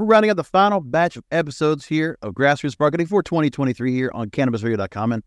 We're 0.00 0.06
rounding 0.06 0.30
out 0.30 0.38
the 0.38 0.44
final 0.44 0.80
batch 0.80 1.18
of 1.18 1.24
episodes 1.30 1.84
here 1.84 2.16
of 2.22 2.32
Grassroots 2.32 2.80
Marketing 2.80 3.06
for 3.06 3.22
2023 3.22 3.92
here 3.92 4.10
on 4.14 4.30
CannabisRadio.com. 4.30 5.12
And 5.12 5.22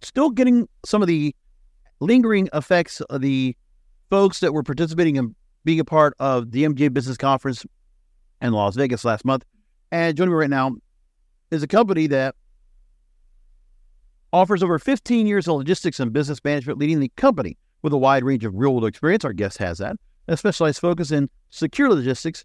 still 0.00 0.30
getting 0.30 0.68
some 0.86 1.02
of 1.02 1.08
the 1.08 1.34
lingering 1.98 2.48
effects 2.54 3.00
of 3.00 3.20
the 3.20 3.56
folks 4.10 4.38
that 4.38 4.54
were 4.54 4.62
participating 4.62 5.16
in 5.16 5.34
being 5.64 5.80
a 5.80 5.84
part 5.84 6.14
of 6.20 6.52
the 6.52 6.62
MJ 6.62 6.94
Business 6.94 7.16
Conference 7.16 7.66
in 8.40 8.52
Las 8.52 8.76
Vegas 8.76 9.04
last 9.04 9.24
month. 9.24 9.44
And 9.90 10.16
joining 10.16 10.30
me 10.30 10.38
right 10.38 10.50
now 10.50 10.76
is 11.50 11.64
a 11.64 11.66
company 11.66 12.06
that 12.06 12.36
offers 14.32 14.62
over 14.62 14.78
15 14.78 15.26
years 15.26 15.48
of 15.48 15.56
logistics 15.56 15.98
and 15.98 16.12
business 16.12 16.38
management, 16.44 16.78
leading 16.78 17.00
the 17.00 17.10
company 17.16 17.58
with 17.82 17.92
a 17.92 17.98
wide 17.98 18.22
range 18.22 18.44
of 18.44 18.54
real 18.54 18.72
world 18.72 18.86
experience. 18.86 19.24
Our 19.24 19.32
guest 19.32 19.58
has 19.58 19.78
that, 19.78 19.96
a 20.28 20.36
specialized 20.36 20.78
focus 20.78 21.10
in 21.10 21.28
secure 21.50 21.90
logistics. 21.90 22.44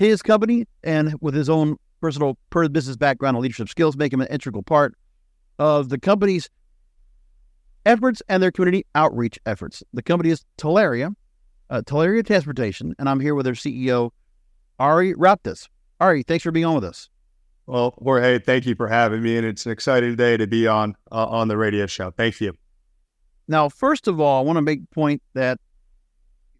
His 0.00 0.22
company 0.22 0.66
and 0.82 1.14
with 1.20 1.34
his 1.34 1.50
own 1.50 1.76
personal 2.00 2.38
per 2.48 2.66
business 2.70 2.96
background 2.96 3.36
and 3.36 3.42
leadership 3.42 3.68
skills 3.68 3.98
make 3.98 4.14
him 4.14 4.22
an 4.22 4.28
integral 4.28 4.62
part 4.62 4.94
of 5.58 5.90
the 5.90 5.98
company's 5.98 6.48
efforts 7.84 8.22
and 8.26 8.42
their 8.42 8.50
community 8.50 8.86
outreach 8.94 9.38
efforts. 9.44 9.82
The 9.92 10.02
company 10.02 10.30
is 10.30 10.42
Talaria, 10.56 11.14
uh, 11.68 11.82
Talaria 11.84 12.26
Transportation, 12.26 12.94
and 12.98 13.10
I'm 13.10 13.20
here 13.20 13.34
with 13.34 13.44
their 13.44 13.52
CEO, 13.52 14.12
Ari 14.78 15.12
Raptis. 15.16 15.68
Ari, 16.00 16.22
thanks 16.22 16.44
for 16.44 16.50
being 16.50 16.64
on 16.64 16.76
with 16.76 16.84
us. 16.84 17.10
Well, 17.66 17.92
Jorge, 18.02 18.38
thank 18.38 18.64
you 18.64 18.74
for 18.76 18.88
having 18.88 19.20
me, 19.22 19.36
and 19.36 19.46
it's 19.46 19.66
an 19.66 19.72
exciting 19.72 20.16
day 20.16 20.38
to 20.38 20.46
be 20.46 20.66
on 20.66 20.96
uh, 21.12 21.26
on 21.26 21.48
the 21.48 21.58
radio 21.58 21.84
show. 21.84 22.10
Thank 22.10 22.40
you. 22.40 22.56
Now, 23.48 23.68
first 23.68 24.08
of 24.08 24.18
all, 24.18 24.40
I 24.40 24.46
want 24.46 24.56
to 24.56 24.62
make 24.62 24.80
point 24.92 25.22
that 25.34 25.60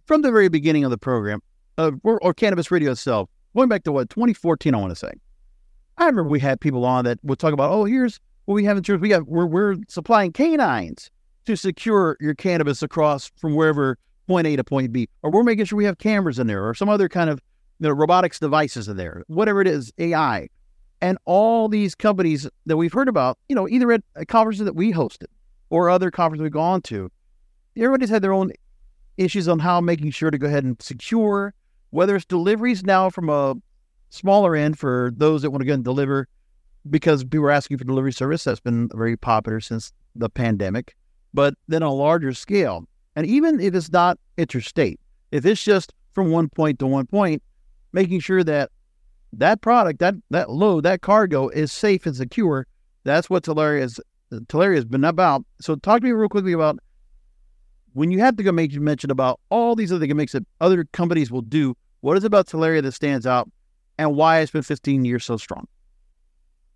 from 0.05 0.21
the 0.21 0.31
very 0.31 0.51
beginning 0.51 0.85
of 0.85 0.91
the 0.91 0.99
program, 0.99 1.41
uh, 1.79 1.93
or, 2.03 2.35
cannabis 2.35 2.71
radio 2.71 2.93
itself, 2.93 3.29
going 3.57 3.69
back 3.69 3.85
to 3.85 3.93
what 3.93 4.11
2014, 4.11 4.75
I 4.75 4.79
want 4.79 4.91
to 4.91 4.97
say. 4.97 5.13
I 5.99 6.07
remember 6.07 6.31
we 6.31 6.41
had 6.41 6.61
people 6.61 6.85
on 6.85 7.05
that 7.05 7.19
would 7.23 7.39
talk 7.39 7.53
about, 7.53 7.71
oh, 7.71 7.85
here's 7.85 8.21
what 8.47 8.55
we 8.55 8.65
have 8.65 8.77
in 8.77 8.83
terms. 8.83 9.01
We 9.01 9.11
have 9.11 9.25
we're, 9.27 9.47
we're 9.47 9.77
supplying 9.89 10.33
canines 10.33 11.11
to 11.47 11.57
secure 11.57 12.17
your 12.21 12.35
cannabis 12.35 12.83
across 12.83 13.31
from 13.37 13.55
wherever 13.55 13.99
point 14.27 14.47
A 14.47 14.57
to 14.57 14.65
point 14.65 14.93
B, 14.93 15.09
or 15.23 15.31
we're 15.31 15.43
making 15.43 15.65
sure 15.65 15.77
we 15.77 15.85
have 15.85 15.99
cameras 15.99 16.39
in 16.39 16.47
there, 16.47 16.67
or 16.67 16.75
some 16.75 16.89
other 16.89 17.09
kind 17.09 17.29
of 17.29 17.41
you 17.81 17.89
know, 17.89 17.95
robotics 17.95 18.39
devices 18.39 18.89
in 18.89 18.97
there, 18.97 19.25
whatever 19.27 19.61
it 19.61 19.67
is, 19.67 19.93
AI, 19.99 20.49
and 21.01 21.19
all 21.25 21.69
these 21.69 21.95
companies 21.95 22.49
that 22.67 22.77
we've 22.77 22.93
heard 22.93 23.09
about, 23.09 23.39
you 23.49 23.57
know, 23.57 23.69
either 23.69 23.91
at 23.93 24.03
conferences 24.29 24.65
that 24.65 24.77
we 24.77 24.93
hosted 24.93 25.27
or 25.71 25.89
other 25.89 26.11
conferences 26.11 26.43
we've 26.43 26.53
gone 26.53 26.83
to, 26.83 27.11
everybody's 27.77 28.11
had 28.11 28.23
their 28.23 28.33
own 28.33 28.53
issues 29.17 29.49
on 29.49 29.59
how 29.59 29.81
making 29.81 30.11
sure 30.11 30.31
to 30.31 30.39
go 30.39 30.47
ahead 30.47 30.65
and 30.65 30.81
secure, 30.81 31.55
whether 31.91 32.17
it's 32.17 32.25
deliveries 32.25 32.85
now 32.85 33.11
from 33.11 33.29
a 33.29 33.55
smaller 34.11 34.57
end 34.57 34.79
for 34.79 35.13
those 35.17 35.43
that 35.43 35.51
want 35.51 35.61
to 35.61 35.67
go 35.67 35.75
and 35.75 35.85
deliver 35.85 36.29
because 36.89 37.25
people 37.25 37.47
are 37.47 37.51
asking 37.51 37.79
for 37.79 37.85
delivery 37.85 38.13
service. 38.13 38.45
That's 38.45 38.61
been 38.61 38.89
very 38.95 39.17
popular 39.17 39.61
since 39.61 39.93
the 40.17 40.29
pandemic, 40.29 40.97
but 41.35 41.55
then 41.69 41.83
a 41.83 41.93
larger 41.93 42.33
scale. 42.33 42.85
And 43.17 43.27
even 43.27 43.61
if 43.61 43.75
it's 43.75 43.93
not 43.93 44.19
interstate, 44.37 44.99
if 45.31 45.45
it's 45.45 45.63
just 45.63 45.93
from 46.13 46.31
one 46.31 46.49
point 46.49 46.79
to 46.79 46.87
one 46.87 47.07
point, 47.07 47.43
making 47.93 48.21
sure 48.21 48.43
that 48.45 48.71
that 49.33 49.61
product, 49.61 50.01
that 50.01 50.15
that 50.31 50.51
load, 50.51 50.85
that 50.85 51.03
cargo 51.03 51.49
is 51.49 51.71
safe 51.71 52.07
and 52.07 52.17
secure. 52.17 52.67
That's 53.05 53.31
what 53.31 53.45
Talaria 53.45 53.81
has 53.81 54.01
Talaria 54.33 54.77
has 54.77 54.85
been 54.85 55.05
about. 55.05 55.45
So 55.61 55.77
talk 55.77 56.01
to 56.01 56.05
me 56.05 56.13
real 56.13 56.29
quickly 56.29 56.53
about 56.53 56.79
when 57.93 58.11
you 58.11 58.21
have 58.21 58.37
to 58.37 58.43
go 58.43 58.53
make 58.53 58.73
you 58.73 58.81
mention 58.81 59.11
about 59.11 59.41
all 59.51 59.75
these 59.75 59.93
other 59.93 60.07
gimmicks 60.07 60.33
that 60.33 60.45
other 60.61 60.85
companies 60.93 61.31
will 61.31 61.43
do. 61.43 61.77
What 62.01 62.17
is 62.17 62.25
about 62.25 62.47
Talaria 62.47 62.83
that 62.83 62.93
stands 62.93 63.27
out, 63.27 63.51
and 63.99 64.17
why 64.17 64.41
it's 64.41 64.51
been 64.51 64.63
15 64.63 65.05
years 65.05 65.25
so 65.25 65.37
strong? 65.37 65.67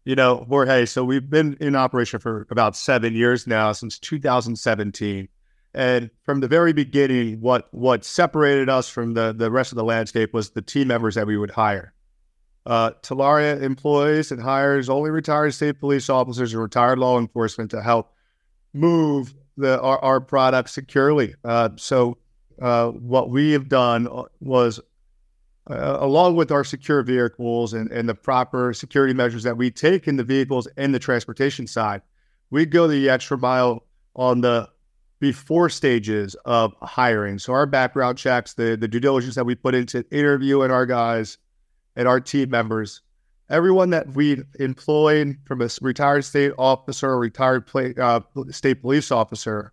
You 0.04 0.14
know, 0.14 0.44
Jorge. 0.48 0.84
So 0.84 1.02
we've 1.02 1.30
been 1.30 1.56
in 1.60 1.74
operation 1.74 2.20
for 2.20 2.46
about 2.50 2.76
seven 2.76 3.14
years 3.14 3.46
now, 3.46 3.72
since 3.72 3.98
2017. 3.98 5.28
And 5.72 6.10
from 6.24 6.40
the 6.40 6.48
very 6.48 6.72
beginning, 6.72 7.40
what 7.40 7.68
what 7.72 8.04
separated 8.04 8.68
us 8.68 8.88
from 8.88 9.14
the 9.14 9.32
the 9.32 9.50
rest 9.50 9.72
of 9.72 9.76
the 9.76 9.84
landscape 9.84 10.32
was 10.34 10.50
the 10.50 10.62
team 10.62 10.88
members 10.88 11.14
that 11.14 11.26
we 11.26 11.36
would 11.36 11.50
hire. 11.50 11.94
Uh, 12.66 12.92
Talaria 13.02 13.60
employs 13.60 14.30
and 14.30 14.40
hires 14.40 14.88
only 14.88 15.10
retired 15.10 15.52
state 15.52 15.80
police 15.80 16.08
officers 16.08 16.52
and 16.52 16.62
retired 16.62 16.98
law 16.98 17.18
enforcement 17.18 17.70
to 17.72 17.82
help 17.82 18.12
move 18.72 19.34
the 19.56 19.80
our, 19.80 19.98
our 20.04 20.20
product 20.20 20.70
securely. 20.70 21.34
Uh, 21.44 21.70
so 21.76 22.18
uh, 22.60 22.90
what 22.90 23.30
we 23.30 23.52
have 23.52 23.68
done 23.68 24.08
was, 24.40 24.80
uh, 25.70 25.96
along 26.00 26.36
with 26.36 26.52
our 26.52 26.64
secure 26.64 27.02
vehicles 27.02 27.72
and, 27.74 27.90
and 27.90 28.08
the 28.08 28.14
proper 28.14 28.72
security 28.72 29.14
measures 29.14 29.42
that 29.42 29.56
we 29.56 29.70
take 29.70 30.06
in 30.06 30.16
the 30.16 30.24
vehicles 30.24 30.68
and 30.76 30.94
the 30.94 30.98
transportation 30.98 31.66
side, 31.66 32.02
we 32.50 32.66
go 32.66 32.86
the 32.86 33.08
extra 33.08 33.38
mile 33.38 33.84
on 34.14 34.40
the 34.40 34.68
before 35.20 35.70
stages 35.70 36.34
of 36.44 36.74
hiring. 36.82 37.38
So 37.38 37.52
our 37.52 37.66
background 37.66 38.18
checks, 38.18 38.54
the 38.54 38.76
the 38.76 38.88
due 38.88 39.00
diligence 39.00 39.34
that 39.36 39.46
we 39.46 39.54
put 39.54 39.74
into 39.74 40.04
interviewing 40.10 40.70
our 40.70 40.86
guys 40.86 41.38
and 41.96 42.06
our 42.06 42.20
team 42.20 42.50
members, 42.50 43.00
everyone 43.50 43.90
that 43.90 44.14
we 44.14 44.42
employed 44.58 45.36
from 45.44 45.60
a 45.60 45.68
retired 45.80 46.24
state 46.24 46.52
officer 46.58 47.10
or 47.10 47.18
retired 47.18 47.66
play, 47.66 47.94
uh, 48.00 48.20
state 48.50 48.80
police 48.80 49.10
officer 49.10 49.72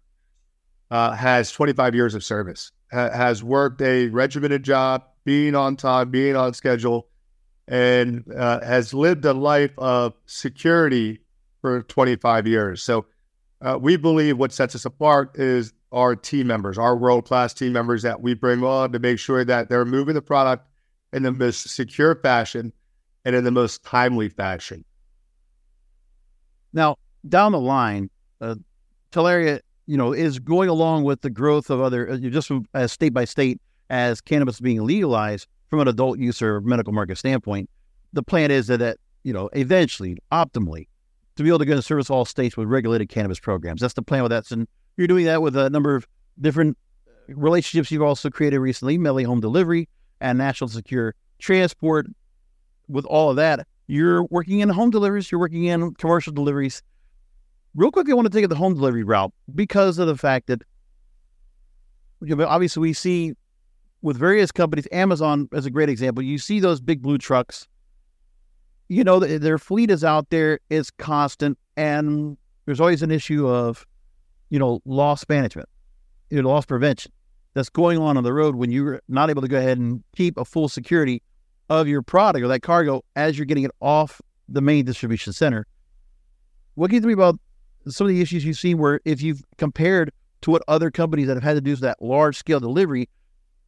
uh, 0.90 1.12
has 1.14 1.52
25 1.52 1.96
years 1.96 2.16
of 2.16 2.24
service, 2.24 2.72
ha- 2.92 3.10
has 3.12 3.44
worked 3.44 3.81
a 3.81 4.08
regimented 4.10 4.64
job, 4.64 5.04
being 5.24 5.56
on 5.56 5.76
time, 5.76 6.10
being 6.10 6.36
on 6.36 6.54
schedule, 6.54 7.08
and 7.68 8.24
uh, 8.36 8.60
has 8.62 8.94
lived 8.94 9.24
a 9.26 9.34
life 9.34 9.72
of 9.78 10.14
security 10.26 11.22
for 11.62 11.84
25 11.84 12.48
years. 12.48 12.84
So 12.84 13.06
uh, 13.62 13.78
we 13.80 13.96
believe 13.96 14.38
what 14.38 14.52
sets 14.52 14.76
us 14.76 14.86
apart 14.86 15.38
is 15.40 15.74
our 15.92 16.16
team 16.16 16.48
members, 16.48 16.78
our 16.78 16.98
world 16.98 17.26
class 17.26 17.54
team 17.54 17.74
members 17.74 18.02
that 18.02 18.22
we 18.22 18.34
bring 18.34 18.64
on 18.64 18.92
to 18.92 19.00
make 19.00 19.20
sure 19.20 19.46
that 19.46 19.70
they're 19.70 19.86
moving 19.86 20.16
the 20.16 20.22
product 20.22 20.68
in 21.14 21.24
the 21.24 21.31
most 21.31 21.70
secure 21.70 22.16
fashion 22.16 22.74
and 23.26 23.36
in 23.36 23.44
the 23.44 23.52
most 23.52 23.84
timely 23.84 24.30
fashion. 24.30 24.84
Now, 26.74 26.96
down 27.28 27.52
the 27.52 27.59
line, 27.59 28.09
uh, 28.40 28.56
you 29.14 29.98
know, 29.98 30.14
is 30.14 30.40
going 30.40 30.70
along 30.70 31.04
with 31.04 31.22
the 31.22 31.30
growth 31.30 31.70
of 31.70 31.81
other, 31.81 32.10
uh, 32.10 32.18
just 32.18 32.52
as 32.74 32.92
state 32.92 33.14
by 33.14 33.26
state, 33.26 33.60
as 33.90 34.22
cannabis 34.22 34.60
being 34.60 34.84
legalized 34.86 35.48
from 35.70 35.81
an 35.81 35.88
adult 35.88 36.18
use 36.18 36.42
or 36.42 36.62
medical 36.62 36.94
market 36.94 37.18
standpoint. 37.18 37.70
The 38.14 38.24
plan 38.24 38.52
is 38.52 38.68
that, 38.68 38.78
that 38.78 38.98
you 39.24 39.34
know, 39.34 39.50
eventually, 39.54 40.18
optimally, 40.31 40.88
to 41.36 41.44
be 41.44 41.50
able 41.50 41.60
to 41.60 41.66
go 41.66 41.76
to 41.76 41.81
service 41.81 42.10
all 42.10 42.26
states 42.26 42.56
with 42.58 42.68
regulated 42.68 43.10
cannabis 43.10 43.40
programs. 43.40 43.81
That's 43.81 43.94
the 43.94 44.02
plan 44.02 44.24
with 44.24 44.31
that. 44.31 44.50
And 44.52 44.68
you're 44.98 45.08
doing 45.08 45.26
that 45.26 45.42
with 45.42 45.56
a 45.56 45.70
number 45.70 45.96
of 45.96 46.08
different 46.40 46.78
uh, 47.08 47.36
relationships 47.36 47.92
you've 47.92 48.02
also 48.02 48.30
created 48.30 48.60
recently, 48.60 48.98
Melly 48.98 49.24
Home 49.24 49.42
Delivery 49.42 49.90
and 50.20 50.38
National 50.38 50.68
Secure 50.68 51.16
Transport. 51.40 52.08
With 52.91 53.06
all 53.06 53.29
of 53.29 53.35
that, 53.38 53.66
you're 53.88 54.24
working 54.25 54.59
in 54.59 54.69
home 54.69 54.90
deliveries, 54.90 55.31
you're 55.31 55.40
working 55.40 55.66
in 55.66 55.94
commercial 55.96 56.34
deliveries. 56.34 56.81
Real 57.74 57.91
quick, 57.91 58.09
I 58.09 58.13
want 58.13 58.31
to 58.31 58.38
take 58.38 58.47
the 58.50 58.56
home 58.56 58.74
delivery 58.74 59.03
route 59.03 59.34
because 59.56 59.97
of 59.97 60.07
the 60.07 60.18
fact 60.18 60.47
that 60.47 60.62
obviously 62.46 62.81
we 62.81 62.94
see 62.94 63.34
with 64.01 64.18
various 64.18 64.51
companies, 64.51 64.88
Amazon 64.91 65.47
is 65.53 65.66
a 65.66 65.72
great 65.72 65.90
example, 65.90 66.24
you 66.24 66.38
see 66.38 66.59
those 66.59 66.81
big 66.81 67.01
blue 67.01 67.18
trucks 67.18 67.68
you 68.91 69.06
know, 69.06 69.22
their 69.22 69.57
fleet 69.57 69.90
is 69.90 70.03
out 70.03 70.30
there, 70.31 70.59
it's 70.69 70.91
constant, 70.91 71.57
and 71.78 72.38
there's 72.66 72.81
always 72.81 73.01
an 73.01 73.09
issue 73.09 73.47
of, 73.47 73.88
you 74.50 74.59
know, 74.59 74.81
loss 74.84 75.24
management, 75.30 75.69
you 76.30 76.41
know, 76.41 76.50
loss 76.50 76.66
prevention 76.66 77.09
that's 77.53 77.69
going 77.69 78.00
on 78.00 78.18
on 78.18 78.25
the 78.25 78.34
road 78.34 78.56
when 78.56 78.69
you're 78.69 79.01
not 79.07 79.30
able 79.30 79.41
to 79.41 79.47
go 79.47 79.57
ahead 79.57 79.78
and 79.78 80.03
keep 80.13 80.38
a 80.38 80.44
full 80.44 80.68
security 80.68 81.24
of 81.72 81.88
your 81.88 82.02
product 82.02 82.44
or 82.44 82.50
that 82.50 82.62
cargo 82.62 83.01
as 83.16 83.38
you're 83.38 83.45
getting 83.45 83.63
it 83.63 83.72
off 83.80 84.22
the 84.50 84.60
main 84.60 84.84
distribution 84.84 85.31
center. 85.31 85.66
What 86.75 86.90
can 86.90 86.95
you 86.95 87.00
tell 87.00 87.07
me 87.07 87.13
about 87.13 87.40
some 87.88 88.07
of 88.07 88.10
the 88.10 88.19
issues 88.19 88.44
you've 88.44 88.57
seen 88.57 88.78
where 88.78 89.00
if 89.06 89.22
you've 89.22 89.42
compared 89.57 90.12
to 90.42 90.51
what 90.51 90.63
other 90.68 90.92
companies 90.92 91.28
that 91.28 91.36
have 91.36 91.44
had 91.44 91.54
to 91.54 91.62
do 91.62 91.74
that 91.78 92.01
large 92.01 92.36
scale 92.36 92.60
delivery, 92.60 93.07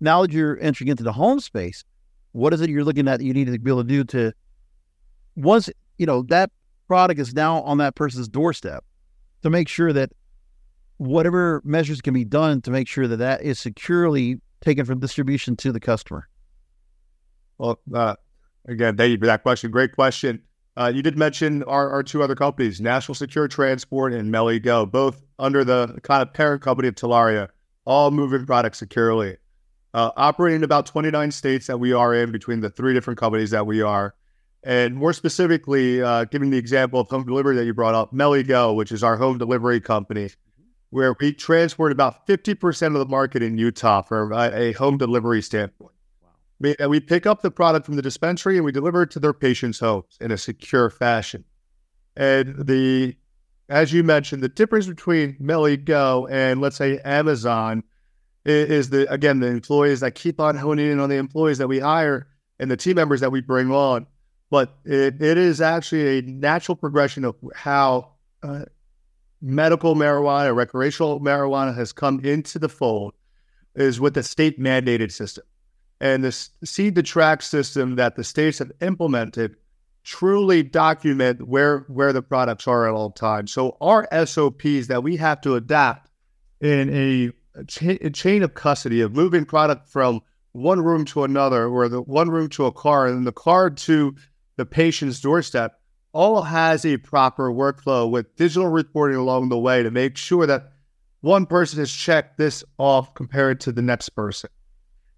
now 0.01 0.21
that 0.21 0.33
you're 0.33 0.59
entering 0.59 0.89
into 0.89 1.01
the 1.01 1.13
home 1.13 1.39
space, 1.39 1.85
what 2.33 2.53
is 2.53 2.59
it 2.59 2.69
you're 2.69 2.83
looking 2.83 3.07
at 3.07 3.19
that 3.19 3.25
you 3.25 3.33
need 3.33 3.47
to 3.47 3.57
be 3.57 3.71
able 3.71 3.83
to 3.83 3.87
do 3.87 4.03
to 4.03 4.33
once 5.37 5.69
you 5.97 6.05
know 6.05 6.23
that 6.23 6.51
product 6.87 7.21
is 7.21 7.33
now 7.33 7.61
on 7.61 7.77
that 7.77 7.95
person's 7.95 8.27
doorstep 8.27 8.83
to 9.43 9.49
make 9.49 9.69
sure 9.69 9.93
that 9.93 10.11
whatever 10.97 11.61
measures 11.63 12.01
can 12.01 12.13
be 12.13 12.25
done 12.25 12.61
to 12.61 12.69
make 12.69 12.87
sure 12.89 13.07
that 13.07 13.17
that 13.17 13.41
is 13.41 13.59
securely 13.59 14.41
taken 14.59 14.83
from 14.83 14.99
distribution 14.99 15.55
to 15.55 15.71
the 15.71 15.79
customer 15.79 16.27
well 17.63 17.79
uh, 17.95 18.15
again 18.67 18.95
thank 18.97 19.11
you 19.11 19.17
for 19.17 19.25
that 19.25 19.41
question 19.41 19.71
great 19.71 19.93
question 19.93 20.41
uh, 20.75 20.91
you 20.93 21.03
did 21.03 21.15
mention 21.17 21.61
our, 21.63 21.91
our, 21.91 22.03
two 22.03 22.23
other 22.23 22.35
companies 22.35 22.81
national 22.81 23.15
secure 23.15 23.47
transport 23.47 24.13
and 24.13 24.31
melly 24.31 24.59
go 24.59 24.85
both 24.85 25.23
under 25.39 25.63
the 25.63 25.99
kind 26.03 26.21
of 26.21 26.33
parent 26.33 26.61
company 26.61 26.87
of 26.87 26.95
talaria 26.95 27.47
all 27.85 28.11
moving 28.11 28.45
products 28.45 28.79
securely 28.79 29.37
uh, 29.93 30.11
operating 30.17 30.57
in 30.57 30.63
about 30.63 30.85
29 30.85 31.31
states 31.31 31.67
that 31.67 31.79
we 31.79 31.93
are 31.93 32.13
in 32.13 32.31
between 32.31 32.61
the 32.61 32.69
three 32.69 32.93
different 32.93 33.19
companies 33.19 33.51
that 33.51 33.65
we 33.65 33.81
are. 33.81 34.15
And 34.63 34.95
more 34.95 35.13
specifically, 35.13 36.01
uh, 36.01 36.25
giving 36.25 36.49
the 36.49 36.57
example 36.57 36.99
of 36.99 37.09
home 37.09 37.25
delivery 37.25 37.55
that 37.57 37.65
you 37.65 37.73
brought 37.73 37.95
up, 37.95 38.13
Meli-Go, 38.13 38.73
which 38.73 38.91
is 38.91 39.03
our 39.03 39.17
home 39.17 39.37
delivery 39.37 39.81
company, 39.81 40.29
where 40.89 41.15
we 41.19 41.33
transport 41.33 41.91
about 41.91 42.25
50% 42.27 42.87
of 42.87 42.93
the 42.93 43.05
market 43.05 43.43
in 43.43 43.57
Utah 43.57 44.01
from 44.01 44.31
a, 44.31 44.51
a 44.53 44.71
home 44.73 44.97
delivery 44.97 45.41
standpoint. 45.41 45.92
We, 46.63 46.75
we 46.87 47.01
pick 47.01 47.25
up 47.25 47.41
the 47.41 47.51
product 47.51 47.85
from 47.85 47.97
the 47.97 48.01
dispensary 48.01 48.55
and 48.55 48.63
we 48.63 48.71
deliver 48.71 49.03
it 49.03 49.11
to 49.11 49.19
their 49.19 49.33
patients' 49.33 49.79
homes 49.79 50.17
in 50.21 50.31
a 50.31 50.37
secure 50.37 50.89
fashion. 50.89 51.43
And 52.15 52.65
the, 52.65 53.17
as 53.67 53.91
you 53.91 54.01
mentioned, 54.01 54.41
the 54.41 54.47
difference 54.47 54.87
between 54.87 55.35
Meli-Go 55.41 56.27
and 56.31 56.61
let's 56.61 56.77
say 56.77 56.99
Amazon 57.03 57.83
is, 58.45 58.69
is 58.69 58.89
the 58.91 59.11
again 59.11 59.41
the 59.41 59.47
employees 59.47 59.99
that 59.99 60.15
keep 60.15 60.39
on 60.39 60.55
honing 60.55 60.89
in 60.89 60.99
on 61.01 61.09
the 61.09 61.17
employees 61.17 61.57
that 61.57 61.67
we 61.67 61.79
hire 61.79 62.27
and 62.59 62.71
the 62.71 62.77
team 62.77 62.95
members 62.95 63.19
that 63.19 63.31
we 63.31 63.41
bring 63.41 63.69
on. 63.69 64.07
But 64.49 64.73
it, 64.85 65.21
it 65.21 65.37
is 65.37 65.59
actually 65.59 66.19
a 66.19 66.21
natural 66.21 66.77
progression 66.77 67.25
of 67.25 67.35
how 67.53 68.13
uh, 68.41 68.65
medical 69.41 69.95
marijuana, 69.95 70.55
recreational 70.55 71.19
marijuana 71.19 71.75
has 71.75 71.91
come 71.91 72.21
into 72.23 72.57
the 72.57 72.69
fold 72.69 73.15
is 73.75 73.99
with 73.99 74.13
the 74.13 74.23
state 74.23 74.59
mandated 74.59 75.11
system. 75.11 75.43
And 76.03 76.21
the 76.21 76.33
seed 76.33 76.95
to 76.95 77.01
track 77.01 77.41
system 77.41 77.95
that 77.95 78.17
the 78.17 78.25
states 78.25 78.59
have 78.59 78.73
implemented 78.81 79.55
truly 80.03 80.61
document 80.61 81.47
where 81.47 81.85
where 81.87 82.11
the 82.11 82.21
products 82.21 82.67
are 82.67 82.85
at 82.85 82.93
all 82.93 83.11
times. 83.11 83.53
So 83.53 83.77
our 83.79 84.05
SOPs 84.25 84.87
that 84.87 85.01
we 85.01 85.15
have 85.15 85.39
to 85.41 85.55
adapt 85.55 86.11
in 86.59 86.89
a, 86.93 87.31
cha- 87.67 87.99
a 88.01 88.09
chain 88.09 88.43
of 88.43 88.53
custody 88.53 88.99
of 88.99 89.15
moving 89.15 89.45
product 89.45 89.87
from 89.87 90.19
one 90.51 90.81
room 90.81 91.05
to 91.05 91.23
another, 91.23 91.67
or 91.67 91.87
the 91.87 92.01
one 92.01 92.29
room 92.29 92.49
to 92.49 92.65
a 92.65 92.71
car, 92.73 93.07
and 93.07 93.25
the 93.25 93.31
car 93.31 93.69
to 93.69 94.13
the 94.57 94.65
patient's 94.65 95.21
doorstep, 95.21 95.79
all 96.11 96.41
has 96.41 96.85
a 96.85 96.97
proper 96.97 97.49
workflow 97.49 98.11
with 98.11 98.35
digital 98.35 98.67
reporting 98.67 99.15
along 99.15 99.47
the 99.47 99.57
way 99.57 99.81
to 99.81 99.89
make 99.89 100.17
sure 100.17 100.45
that 100.47 100.73
one 101.21 101.45
person 101.45 101.79
has 101.79 101.93
checked 101.93 102.37
this 102.37 102.61
off 102.77 103.13
compared 103.13 103.61
to 103.61 103.71
the 103.71 103.81
next 103.81 104.09
person. 104.09 104.49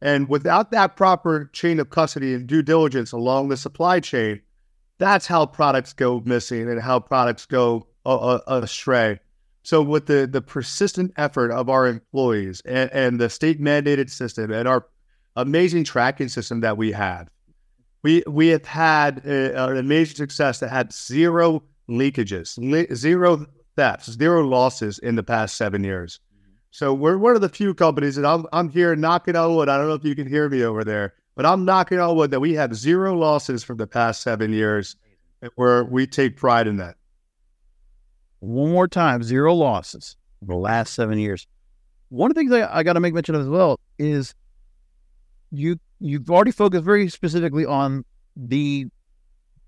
And 0.02 0.28
without 0.30 0.72
that 0.72 0.96
proper 0.96 1.50
chain 1.54 1.80
of 1.80 1.90
custody 1.90 2.34
and 2.34 2.48
due 2.48 2.62
diligence 2.62 3.12
along 3.12 3.50
the 3.50 3.58
supply 3.58 4.00
chain, 4.00 4.42
that's 4.98 5.28
how 5.28 5.46
products 5.46 5.94
go 5.94 6.22
missing 6.26 6.70
and 6.70 6.82
how 6.82 7.00
products 7.00 7.46
go 7.46 7.88
uh, 8.06 8.16
uh, 8.16 8.40
astray. 8.48 9.20
So, 9.64 9.82
with 9.82 10.06
the, 10.06 10.28
the 10.32 10.42
persistent 10.42 11.12
effort 11.18 11.52
of 11.52 11.70
our 11.70 11.88
employees 11.88 12.62
and, 12.66 12.92
and 12.94 13.20
the 13.20 13.30
state 13.30 13.60
mandated 13.60 14.12
system 14.12 14.52
and 14.52 14.68
our 14.68 14.86
amazing 15.36 15.84
tracking 15.86 16.30
system 16.30 16.62
that 16.62 16.78
we 16.78 16.92
have, 16.92 17.30
we 18.04 18.24
we 18.28 18.50
have 18.50 18.66
had 18.66 19.26
a, 19.26 19.70
an 19.70 19.78
amazing 19.78 20.18
success 20.18 20.60
that 20.60 20.70
had 20.70 20.94
zero 20.94 21.64
leakages, 21.90 22.60
zero 22.94 23.46
thefts, 23.76 24.12
zero 24.12 24.46
losses 24.48 25.00
in 25.00 25.16
the 25.16 25.24
past 25.24 25.58
seven 25.58 25.84
years. 25.84 26.20
So 26.76 26.94
we're 26.94 27.18
one 27.18 27.38
of 27.38 27.42
the 27.42 27.48
few 27.48 27.74
companies, 27.74 28.18
and 28.18 28.28
I'm 28.28 28.46
I'm 28.52 28.68
here 28.68 28.98
knocking 28.98 29.38
on 29.38 29.56
wood. 29.56 29.70
I 29.70 29.78
don't 29.78 29.88
know 29.88 29.94
if 29.94 30.04
you 30.04 30.14
can 30.14 30.28
hear 30.28 30.50
me 30.50 30.62
over 30.62 30.84
there, 30.84 31.14
but 31.34 31.46
I'm 31.46 31.64
knocking 31.64 32.02
on 32.02 32.18
wood 32.18 32.32
that 32.32 32.42
we 32.42 32.54
have 32.56 32.76
zero 32.76 33.18
losses 33.18 33.64
from 33.64 33.78
the 33.78 33.88
past 33.88 34.22
seven 34.22 34.52
years, 34.52 34.98
where 35.56 35.86
we 35.86 36.06
take 36.06 36.36
pride 36.36 36.68
in 36.68 36.76
that. 36.76 36.98
One 38.42 38.74
more 38.74 38.90
time, 38.90 39.24
zero 39.24 39.54
losses 39.54 40.18
the 40.42 40.58
last 40.58 40.94
seven 40.94 41.18
years. 41.18 41.48
One 42.10 42.30
of 42.30 42.36
the 42.36 42.42
things 42.42 42.52
I, 42.52 42.80
I 42.80 42.84
got 42.84 42.94
to 42.94 43.00
make 43.00 43.14
mention 43.14 43.36
of 43.36 43.42
as 43.42 43.48
well 43.48 43.80
is 43.98 44.36
you 45.52 45.80
you've 46.02 46.30
already 46.30 46.52
focused 46.52 46.84
very 46.84 47.08
specifically 47.08 47.66
on 47.66 48.04
the 48.36 48.88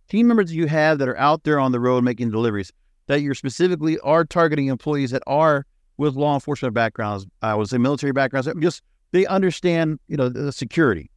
team 0.09 0.27
members 0.27 0.53
you 0.53 0.67
have 0.67 0.97
that 0.97 1.07
are 1.07 1.17
out 1.17 1.45
there 1.45 1.57
on 1.57 1.71
the 1.71 1.79
road 1.79 2.03
making 2.03 2.31
deliveries. 2.31 2.73
That 3.07 3.21
you're 3.21 3.33
specifically 3.33 3.97
are 3.99 4.25
targeting 4.25 4.67
employees 4.67 5.11
that 5.11 5.23
are 5.25 5.65
with 5.97 6.15
law 6.15 6.33
enforcement 6.33 6.73
backgrounds. 6.73 7.25
I 7.41 7.55
would 7.55 7.69
say 7.69 7.77
military 7.77 8.13
backgrounds. 8.13 8.49
Just 8.59 8.81
they 9.11 9.25
understand, 9.25 9.99
you 10.07 10.17
know, 10.17 10.29
the 10.29 10.51
security. 10.51 11.09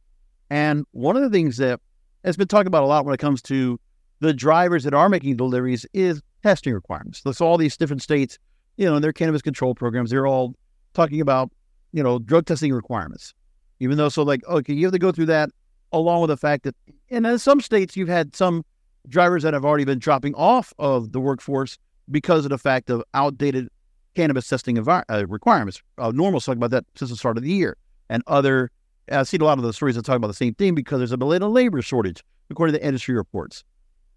And 0.49 0.85
one 0.91 1.15
of 1.15 1.21
the 1.23 1.29
things 1.29 1.57
that 1.57 1.79
has 2.23 2.37
been 2.37 2.47
talked 2.47 2.67
about 2.67 2.83
a 2.83 2.87
lot 2.87 3.05
when 3.05 3.13
it 3.13 3.19
comes 3.19 3.41
to 3.43 3.79
the 4.19 4.33
drivers 4.33 4.83
that 4.83 4.93
are 4.93 5.09
making 5.09 5.37
deliveries 5.37 5.85
is 5.93 6.21
testing 6.43 6.73
requirements. 6.73 7.23
So 7.31 7.45
all 7.45 7.57
these 7.57 7.77
different 7.77 8.01
states, 8.01 8.37
you 8.77 8.85
know, 8.85 8.99
their 8.99 9.13
cannabis 9.13 9.41
control 9.41 9.73
programs, 9.75 10.11
they're 10.11 10.27
all 10.27 10.55
talking 10.93 11.21
about, 11.21 11.51
you 11.91 12.03
know, 12.03 12.19
drug 12.19 12.45
testing 12.45 12.73
requirements. 12.73 13.33
Even 13.79 13.97
though, 13.97 14.09
so 14.09 14.23
like, 14.23 14.45
okay, 14.47 14.73
you 14.73 14.85
have 14.85 14.93
to 14.93 14.99
go 14.99 15.11
through 15.11 15.25
that 15.27 15.49
along 15.91 16.21
with 16.21 16.29
the 16.29 16.37
fact 16.37 16.63
that, 16.63 16.75
and 17.09 17.25
in 17.25 17.39
some 17.39 17.61
states, 17.61 17.97
you've 17.97 18.07
had 18.07 18.35
some 18.35 18.63
drivers 19.09 19.43
that 19.43 19.53
have 19.53 19.65
already 19.65 19.85
been 19.85 19.99
dropping 19.99 20.35
off 20.35 20.73
of 20.77 21.11
the 21.11 21.19
workforce 21.19 21.77
because 22.09 22.45
of 22.45 22.49
the 22.51 22.57
fact 22.57 22.89
of 22.89 23.03
outdated 23.13 23.69
cannabis 24.15 24.47
testing 24.47 24.77
uh, 24.77 25.03
requirements. 25.27 25.81
Uh, 25.97 26.11
NORML's 26.11 26.45
talking 26.45 26.59
about 26.59 26.71
that 26.71 26.85
since 26.95 27.11
the 27.11 27.17
start 27.17 27.37
of 27.37 27.43
the 27.43 27.51
year. 27.51 27.77
And 28.09 28.23
other, 28.27 28.71
I've 29.11 29.27
seen 29.27 29.41
a 29.41 29.45
lot 29.45 29.57
of 29.57 29.63
the 29.63 29.73
stories 29.73 29.95
that 29.95 30.05
talk 30.05 30.17
about 30.17 30.27
the 30.27 30.33
same 30.33 30.53
thing 30.55 30.75
because 30.75 30.99
there's 30.99 31.11
a 31.11 31.17
belated 31.17 31.47
labor 31.47 31.81
shortage, 31.81 32.23
according 32.49 32.75
to 32.75 32.85
industry 32.85 33.15
reports. 33.15 33.63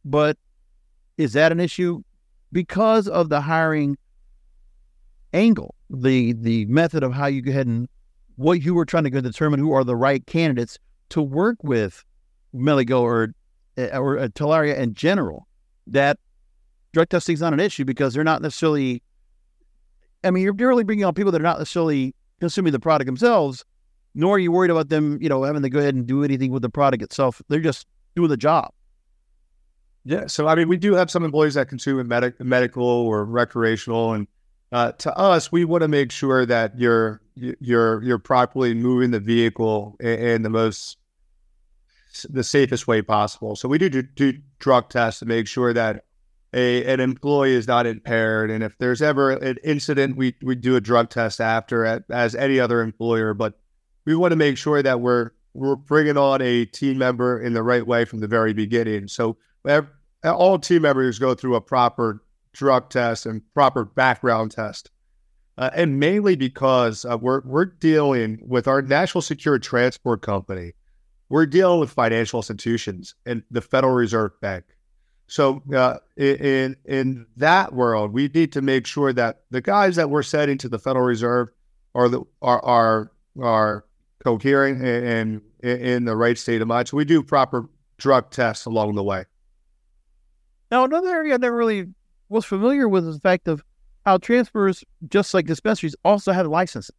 But 0.04 0.36
is 1.16 1.32
that 1.34 1.52
an 1.52 1.60
issue? 1.60 2.02
Because 2.52 3.08
of 3.08 3.28
the 3.28 3.40
hiring 3.40 3.96
angle, 5.32 5.74
the 5.90 6.32
the 6.34 6.64
method 6.66 7.02
of 7.02 7.12
how 7.12 7.26
you 7.26 7.42
go 7.42 7.50
ahead 7.50 7.66
and 7.66 7.88
what 8.36 8.62
you 8.62 8.74
were 8.74 8.84
trying 8.84 9.04
to 9.04 9.22
determine 9.22 9.60
who 9.60 9.72
are 9.72 9.84
the 9.84 9.96
right 9.96 10.24
candidates 10.26 10.78
to 11.10 11.22
work 11.22 11.56
with 11.62 12.04
Meli-Go 12.52 13.02
or 13.02 13.34
uh, 13.78 13.98
or 13.98 14.18
uh, 14.18 14.28
Talaria 14.28 14.76
in 14.76 14.94
general, 14.94 15.46
that 15.86 16.18
drug 16.92 17.08
testing 17.08 17.34
is 17.34 17.40
not 17.40 17.52
an 17.52 17.60
issue 17.60 17.84
because 17.84 18.14
they're 18.14 18.24
not 18.24 18.42
necessarily 18.42 19.02
I 20.24 20.30
mean, 20.30 20.42
you're 20.42 20.54
really 20.54 20.84
bringing 20.84 21.04
on 21.04 21.14
people 21.14 21.32
that 21.32 21.40
are 21.40 21.44
not 21.44 21.58
necessarily 21.58 22.14
consuming 22.40 22.72
the 22.72 22.80
product 22.80 23.06
themselves, 23.06 23.64
nor 24.14 24.36
are 24.36 24.38
you 24.38 24.52
worried 24.52 24.70
about 24.70 24.88
them, 24.88 25.18
you 25.20 25.28
know, 25.28 25.42
having 25.42 25.62
to 25.62 25.68
go 25.68 25.78
ahead 25.78 25.94
and 25.94 26.06
do 26.06 26.24
anything 26.24 26.50
with 26.50 26.62
the 26.62 26.70
product 26.70 27.02
itself. 27.02 27.42
They're 27.48 27.60
just 27.60 27.86
doing 28.16 28.28
the 28.28 28.36
job. 28.36 28.72
Yeah. 30.04 30.26
So, 30.26 30.46
I 30.46 30.54
mean, 30.54 30.68
we 30.68 30.76
do 30.76 30.94
have 30.94 31.10
some 31.10 31.24
employees 31.24 31.54
that 31.54 31.68
consume 31.68 32.06
medic- 32.06 32.40
medical 32.40 32.84
or 32.84 33.24
recreational. 33.24 34.12
And 34.12 34.28
uh, 34.70 34.92
to 34.92 35.16
us, 35.16 35.50
we 35.50 35.64
want 35.64 35.82
to 35.82 35.88
make 35.88 36.12
sure 36.12 36.44
that 36.46 36.78
you're, 36.78 37.22
you're, 37.34 38.02
you're 38.02 38.18
properly 38.18 38.74
moving 38.74 39.12
the 39.12 39.20
vehicle 39.20 39.96
in, 40.00 40.18
in 40.18 40.42
the 40.42 40.50
most, 40.50 40.98
the 42.28 42.44
safest 42.44 42.86
way 42.86 43.00
possible. 43.00 43.56
So 43.56 43.68
we 43.68 43.78
do, 43.78 43.88
do, 43.88 44.02
do 44.02 44.34
drug 44.58 44.90
tests 44.90 45.20
to 45.20 45.26
make 45.26 45.48
sure 45.48 45.72
that 45.72 46.04
a 46.54 46.84
an 46.84 47.00
employee 47.00 47.54
is 47.54 47.66
not 47.66 47.86
impaired, 47.86 48.50
and 48.50 48.62
if 48.62 48.78
there's 48.78 49.02
ever 49.02 49.32
an 49.32 49.58
incident, 49.64 50.16
we 50.16 50.34
we 50.42 50.54
do 50.54 50.76
a 50.76 50.80
drug 50.80 51.10
test 51.10 51.40
after, 51.40 52.04
as 52.10 52.34
any 52.34 52.60
other 52.60 52.80
employer. 52.80 53.34
But 53.34 53.58
we 54.04 54.14
want 54.14 54.32
to 54.32 54.36
make 54.36 54.56
sure 54.56 54.82
that 54.82 55.00
we're 55.00 55.32
we're 55.52 55.76
bringing 55.76 56.16
on 56.16 56.40
a 56.40 56.64
team 56.64 56.98
member 56.98 57.40
in 57.40 57.54
the 57.54 57.62
right 57.62 57.86
way 57.86 58.04
from 58.04 58.20
the 58.20 58.28
very 58.28 58.52
beginning. 58.52 59.08
So 59.08 59.36
all 60.24 60.58
team 60.58 60.82
members 60.82 61.18
go 61.18 61.34
through 61.34 61.56
a 61.56 61.60
proper 61.60 62.22
drug 62.52 62.88
test 62.88 63.26
and 63.26 63.42
proper 63.52 63.84
background 63.84 64.52
test. 64.52 64.90
Uh, 65.56 65.70
and 65.74 66.00
mainly 66.00 66.34
because 66.34 67.04
uh, 67.04 67.16
we're 67.16 67.40
we're 67.44 67.66
dealing 67.66 68.40
with 68.44 68.66
our 68.66 68.82
national 68.82 69.22
secure 69.22 69.58
transport 69.58 70.22
company. 70.22 70.72
We're 71.28 71.46
dealing 71.46 71.80
with 71.80 71.90
financial 71.90 72.40
institutions 72.40 73.14
and 73.24 73.42
the 73.50 73.60
Federal 73.60 73.94
Reserve 73.94 74.32
Bank. 74.40 74.64
So 75.34 75.60
uh, 75.74 75.96
in 76.16 76.76
in 76.84 77.26
that 77.38 77.72
world, 77.72 78.12
we 78.12 78.28
need 78.28 78.52
to 78.52 78.62
make 78.62 78.86
sure 78.86 79.12
that 79.12 79.40
the 79.50 79.60
guys 79.60 79.96
that 79.96 80.08
we're 80.08 80.22
setting 80.22 80.58
to 80.58 80.68
the 80.68 80.78
Federal 80.78 81.04
Reserve 81.04 81.48
are 81.92 82.08
the 82.08 82.22
are 82.40 82.64
are, 82.64 83.12
are 83.42 83.84
cohering 84.22 84.76
and, 84.76 85.42
and 85.60 85.80
in 85.80 86.04
the 86.04 86.14
right 86.14 86.38
state 86.38 86.62
of 86.62 86.68
mind. 86.68 86.86
So 86.86 86.96
we 86.96 87.04
do 87.04 87.20
proper 87.20 87.68
drug 87.98 88.30
tests 88.30 88.64
along 88.64 88.94
the 88.94 89.02
way. 89.02 89.24
Now, 90.70 90.84
another 90.84 91.08
area 91.08 91.34
I 91.34 91.38
never 91.38 91.56
really 91.56 91.88
was 92.28 92.44
familiar 92.44 92.88
with 92.88 93.04
is 93.04 93.16
the 93.16 93.20
fact 93.20 93.48
of 93.48 93.60
how 94.06 94.18
transfers, 94.18 94.84
just 95.08 95.34
like 95.34 95.46
dispensaries, 95.46 95.96
also 96.04 96.30
have 96.30 96.46
licenses. 96.46 96.94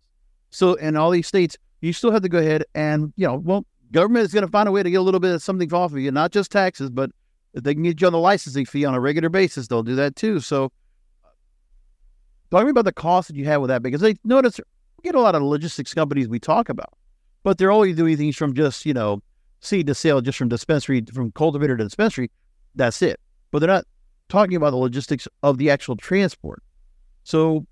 So 0.49 0.73
in 0.73 0.97
all 0.97 1.11
these 1.11 1.27
states, 1.27 1.57
you 1.79 1.93
still 1.93 2.11
have 2.11 2.23
to 2.23 2.27
go 2.27 2.39
ahead 2.39 2.65
and, 2.75 3.13
you 3.15 3.27
know, 3.27 3.35
well, 3.35 3.65
government 3.93 4.25
is 4.25 4.33
going 4.33 4.45
to 4.45 4.51
find 4.51 4.67
a 4.67 4.73
way 4.73 4.83
to 4.83 4.91
get 4.91 4.97
a 4.97 5.01
little 5.01 5.21
bit 5.21 5.33
of 5.33 5.41
something 5.41 5.73
off 5.73 5.93
of 5.93 5.99
you, 5.99 6.11
not 6.11 6.33
just 6.33 6.51
taxes, 6.51 6.89
but 6.89 7.11
if 7.55 7.63
they 7.63 7.73
can 7.73 7.83
get 7.83 7.99
you 7.99 8.07
on 8.07 8.13
the 8.13 8.19
licensing 8.19 8.65
fee 8.65 8.85
on 8.85 8.93
a 8.93 8.99
regular 8.99 9.29
basis, 9.29 9.67
they'll 9.67 9.81
do 9.81 9.95
that 9.95 10.15
too. 10.15 10.41
So, 10.41 10.71
talk 12.51 12.65
me 12.65 12.69
about 12.69 12.85
the 12.85 12.93
cost 12.93 13.29
that 13.29 13.37
you 13.37 13.45
have 13.45 13.61
with 13.61 13.69
that 13.69 13.81
because 13.81 14.01
they 14.01 14.15
notice 14.25 14.59
we 14.59 15.03
get 15.03 15.15
a 15.15 15.21
lot 15.21 15.35
of 15.35 15.41
logistics 15.41 15.93
companies 15.93 16.27
we 16.27 16.39
talk 16.39 16.67
about, 16.67 16.93
but 17.43 17.57
they're 17.57 17.71
only 17.71 17.93
doing 17.93 18.17
things 18.17 18.35
from 18.35 18.53
just 18.53 18.85
you 18.85 18.93
know 18.93 19.23
seed 19.61 19.87
to 19.87 19.95
sale, 19.95 20.19
just 20.19 20.37
from 20.37 20.49
dispensary 20.49 21.01
from 21.13 21.31
cultivator 21.31 21.77
to 21.77 21.83
dispensary. 21.85 22.29
That's 22.75 23.01
it. 23.01 23.19
But 23.51 23.59
they're 23.59 23.69
not 23.69 23.85
talking 24.27 24.57
about 24.57 24.71
the 24.71 24.77
logistics 24.77 25.27
of 25.41 25.57
the 25.57 25.69
actual 25.69 25.95
transport. 25.95 26.61
So, 27.23 27.65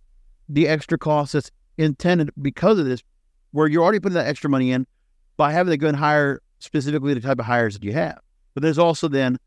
the 0.48 0.70
extra 0.70 0.98
cost 0.98 1.34
that's 1.34 1.52
intended 1.78 2.32
because 2.42 2.80
of 2.80 2.86
this, 2.86 3.04
where 3.52 3.68
you're 3.68 3.84
already 3.84 4.00
putting 4.00 4.16
that 4.16 4.28
extra 4.28 4.50
money 4.50 4.72
in, 4.72 4.88
by 5.36 5.52
having 5.52 5.72
to 5.72 5.78
go 5.78 5.90
and 5.90 5.98
hire 5.98 6.42
specifically 6.60 7.14
the 7.14 7.20
type 7.20 7.40
of 7.40 7.46
hires 7.46 7.74
that 7.74 7.84
you 7.84 7.92
have. 7.92 8.20
But 8.54 8.64
there's 8.64 8.78
also 8.78 9.10
then 9.10 9.38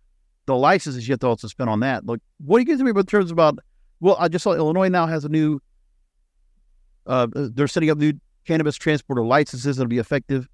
the 0.47 0.57
licenses 0.57 1.07
you 1.07 1.12
have 1.12 1.21
to 1.21 1.26
also 1.26 1.49
spend 1.49 1.69
on 1.69 1.81
that. 1.81 2.07
Like, 2.07 2.21
what 2.38 2.59
do 2.59 2.61
you 2.61 2.67
get 2.67 2.79
to 2.79 2.85
me 2.85 2.91
about 2.91 3.09
terms 3.09 3.31
about? 3.31 3.59
Well, 4.00 4.17
I 4.19 4.29
just 4.29 4.43
saw 4.43 4.53
Illinois 4.53 4.88
now 4.88 5.07
has 5.07 5.25
a 5.25 5.29
new. 5.29 5.61
Uh, 7.07 7.29
they're 7.33 7.69
setting 7.69 7.91
up 7.91 7.99
new 7.99 8.15
cannabis 8.47 8.76
transporter 8.76 9.25
licenses 9.25 9.76
that'll 9.76 9.88
be 9.88 9.99
effective 9.99 10.49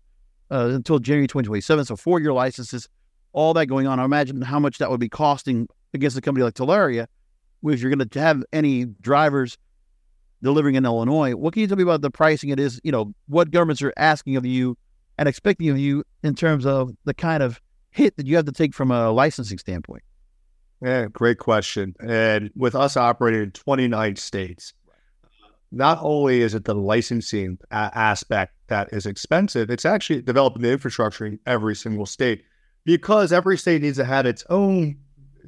uh, 0.51 0.71
until 0.73 0.99
January 0.99 1.27
2027. 1.27 1.87
So 1.87 1.97
four 1.97 2.21
year 2.21 2.33
licenses, 2.33 2.89
all 3.33 3.55
that 3.55 3.67
going 3.67 3.87
on. 3.87 3.99
I 3.99 4.05
imagine 4.05 4.43
how 4.43 4.59
much 4.59 4.79
that 4.79 4.91
would 4.91 5.01
be 5.01 5.09
costing 5.09 5.69
against 5.95 6.17
a 6.17 6.21
company 6.21 6.45
like 6.45 6.55
Talaria, 6.55 7.07
if 7.65 7.81
you're 7.81 7.95
going 7.95 8.07
to 8.07 8.21
have 8.21 8.43
any 8.53 8.85
drivers 8.85 9.57
delivering 10.43 10.75
in 10.75 10.85
Illinois. 10.85 11.35
What 11.35 11.53
can 11.53 11.63
you 11.63 11.69
tell 11.69 11.77
me 11.77 11.83
about 11.83 12.03
the 12.03 12.11
pricing? 12.11 12.51
It 12.51 12.59
is, 12.59 12.81
you 12.83 12.93
know, 12.93 13.13
what 13.29 13.51
governments 13.51 13.81
are 13.83 13.93
asking 13.97 14.37
of 14.37 14.45
you 14.45 14.77
and 15.19 15.29
expecting 15.29 15.69
of 15.69 15.79
you 15.79 16.05
in 16.23 16.35
terms 16.35 16.67
of 16.67 16.91
the 17.05 17.15
kind 17.15 17.43
of 17.43 17.61
hit 17.93 18.17
that 18.17 18.27
you 18.27 18.37
have 18.37 18.47
to 18.47 18.53
take 18.53 18.75
from 18.75 18.91
a 18.91 19.11
licensing 19.11 19.59
standpoint? 19.59 20.03
Yeah, 20.83 21.07
great 21.07 21.39
question. 21.39 21.95
And 22.01 22.51
with 22.57 22.75
us 22.75 22.97
operating 22.97 23.43
in 23.43 23.51
29 23.53 24.17
states, 24.17 24.73
not 25.71 25.99
only 26.03 26.43
is 26.43 26.55
it 26.55 26.65
the 26.65 26.75
licensing 26.75 27.59
a- 27.71 27.91
aspect 27.95 28.55
that 28.67 28.93
is 28.93 29.07
expensive, 29.07 29.71
it's 29.71 29.85
actually 29.85 30.23
developing 30.23 30.63
the 30.63 30.73
infrastructure 30.73 31.25
in 31.25 31.39
every 31.47 31.77
single 31.77 32.07
state 32.07 32.43
because 32.85 33.33
every 33.33 33.57
state 33.57 33.83
needs 33.83 33.99
to 33.99 34.05
have 34.05 34.27
its 34.27 34.45
own 34.51 34.97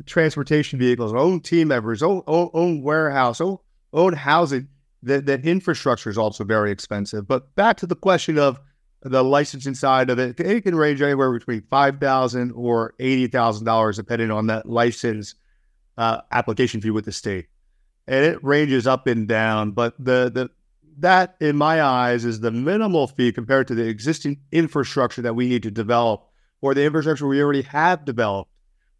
transportation 0.07 0.79
vehicles, 0.79 1.13
own 1.13 1.41
team 1.41 1.69
members, 1.69 2.03
own, 2.03 2.23
own, 2.27 2.51
own 2.55 2.83
warehouse, 2.83 3.41
own, 3.41 3.59
own 3.93 4.13
housing. 4.13 4.69
That, 5.03 5.27
that 5.27 5.45
infrastructure 5.45 6.09
is 6.09 6.17
also 6.17 6.45
very 6.45 6.71
expensive. 6.71 7.29
But 7.29 7.55
back 7.57 7.77
to 7.79 7.87
the 7.87 7.95
question 7.95 8.39
of 8.39 8.59
the 9.04 9.23
licensing 9.23 9.75
side 9.75 10.11
of 10.11 10.18
it, 10.18 10.40
it 10.40 10.62
can 10.62 10.75
range 10.75 11.02
anywhere 11.02 11.32
between 11.32 11.62
five 11.70 12.00
thousand 12.00 12.52
or 12.52 12.94
eighty 12.99 13.26
thousand 13.26 13.66
dollars, 13.66 13.96
depending 13.96 14.30
on 14.30 14.46
that 14.49 14.66
license 14.68 15.34
uh, 15.99 16.23
application 16.32 16.80
fee 16.80 16.90
with 16.90 17.04
the 17.04 17.12
state, 17.12 17.46
and 18.06 18.25
it 18.25 18.42
ranges 18.42 18.87
up 18.87 19.06
and 19.06 19.28
down. 19.28 19.73
But 19.73 19.94
the 19.99 20.30
the 20.32 20.50
that, 20.99 21.37
in 21.40 21.56
my 21.56 21.82
eyes, 21.82 22.25
is 22.25 22.40
the 22.40 22.50
minimal 22.50 23.06
fee 23.06 23.32
compared 23.32 23.68
to 23.68 23.75
the 23.75 23.87
existing 23.87 24.40
infrastructure 24.52 25.23
that 25.23 25.34
we 25.34 25.49
need 25.49 25.62
to 25.64 25.70
develop 25.70 26.26
or 26.61 26.73
the 26.73 26.84
infrastructure 26.84 27.26
we 27.26 27.42
already 27.42 27.62
have 27.62 28.04
developed. 28.04 28.50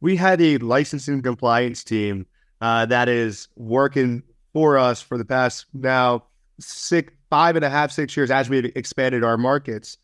We 0.00 0.16
had 0.16 0.40
a 0.42 0.58
licensing 0.58 1.23
compliance 1.23 1.82
team 1.82 2.26
uh, 2.61 2.87
that 2.87 3.08
is 3.08 3.49
working 3.56 4.23
for 4.52 4.76
us 4.76 5.00
for 5.00 5.16
the 5.16 5.25
past 5.25 5.66
now 5.73 6.25
six, 6.61 7.12
five 7.35 7.57
and 7.57 7.64
a 7.64 7.69
half, 7.69 7.91
six 7.91 8.17
years 8.17 8.31
as 8.31 8.49
we've 8.49 8.71
expanded 8.76 9.25
our 9.25 9.37
markets. 9.37 9.99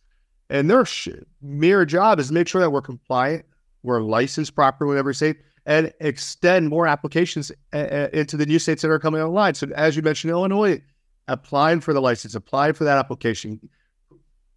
And 0.48 0.68
their 0.68 0.84
sh- 0.84 1.10
mere 1.40 1.84
job 1.84 2.18
is 2.18 2.26
to 2.26 2.34
make 2.34 2.48
sure 2.48 2.60
that 2.60 2.70
we're 2.70 2.82
compliant, 2.82 3.44
we're 3.84 4.02
licensed 4.02 4.56
properly 4.56 4.94
in 4.94 4.98
every 4.98 5.14
state, 5.14 5.36
and 5.64 5.92
extend 6.00 6.68
more 6.68 6.88
applications 6.88 7.52
uh, 7.72 7.76
uh, 7.76 8.08
into 8.12 8.36
the 8.36 8.46
new 8.46 8.58
states 8.58 8.82
that 8.82 8.90
are 8.90 8.98
coming 8.98 9.22
online. 9.22 9.54
So, 9.54 9.68
as 9.76 9.94
you 9.94 10.02
mentioned, 10.02 10.32
Illinois, 10.32 10.82
applying 11.28 11.80
for 11.80 11.94
the 11.94 12.00
license, 12.00 12.34
applying 12.34 12.72
for 12.72 12.82
that 12.82 12.98
application, 12.98 13.60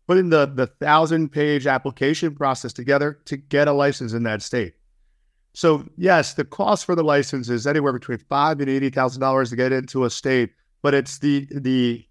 putting 0.08 0.30
the 0.32 0.48
the 0.48 0.65
thousand 0.65 1.32
page 1.32 1.68
application 1.68 2.34
process 2.34 2.74
together 2.74 3.20
to 3.25 3.38
get 3.38 3.68
a 3.68 3.72
license 3.72 4.13
in 4.13 4.24
that 4.24 4.42
state. 4.42 4.74
So, 5.53 5.88
yes, 5.96 6.34
the 6.34 6.44
cost 6.44 6.86
for 6.86 6.96
the 6.96 7.03
license 7.03 7.50
is 7.50 7.68
anywhere 7.68 7.94
between 7.94 8.18
five 8.18 8.60
and 8.62 8.68
eighty 8.68 8.89
thousand 8.89 9.22
dollars 9.22 9.51
to 9.51 9.56
get 9.56 9.72
into 9.72 10.06
a 10.06 10.10
state, 10.10 10.50
but 10.82 10.96
it's 10.96 11.20
the 11.20 11.48
the 11.51 12.03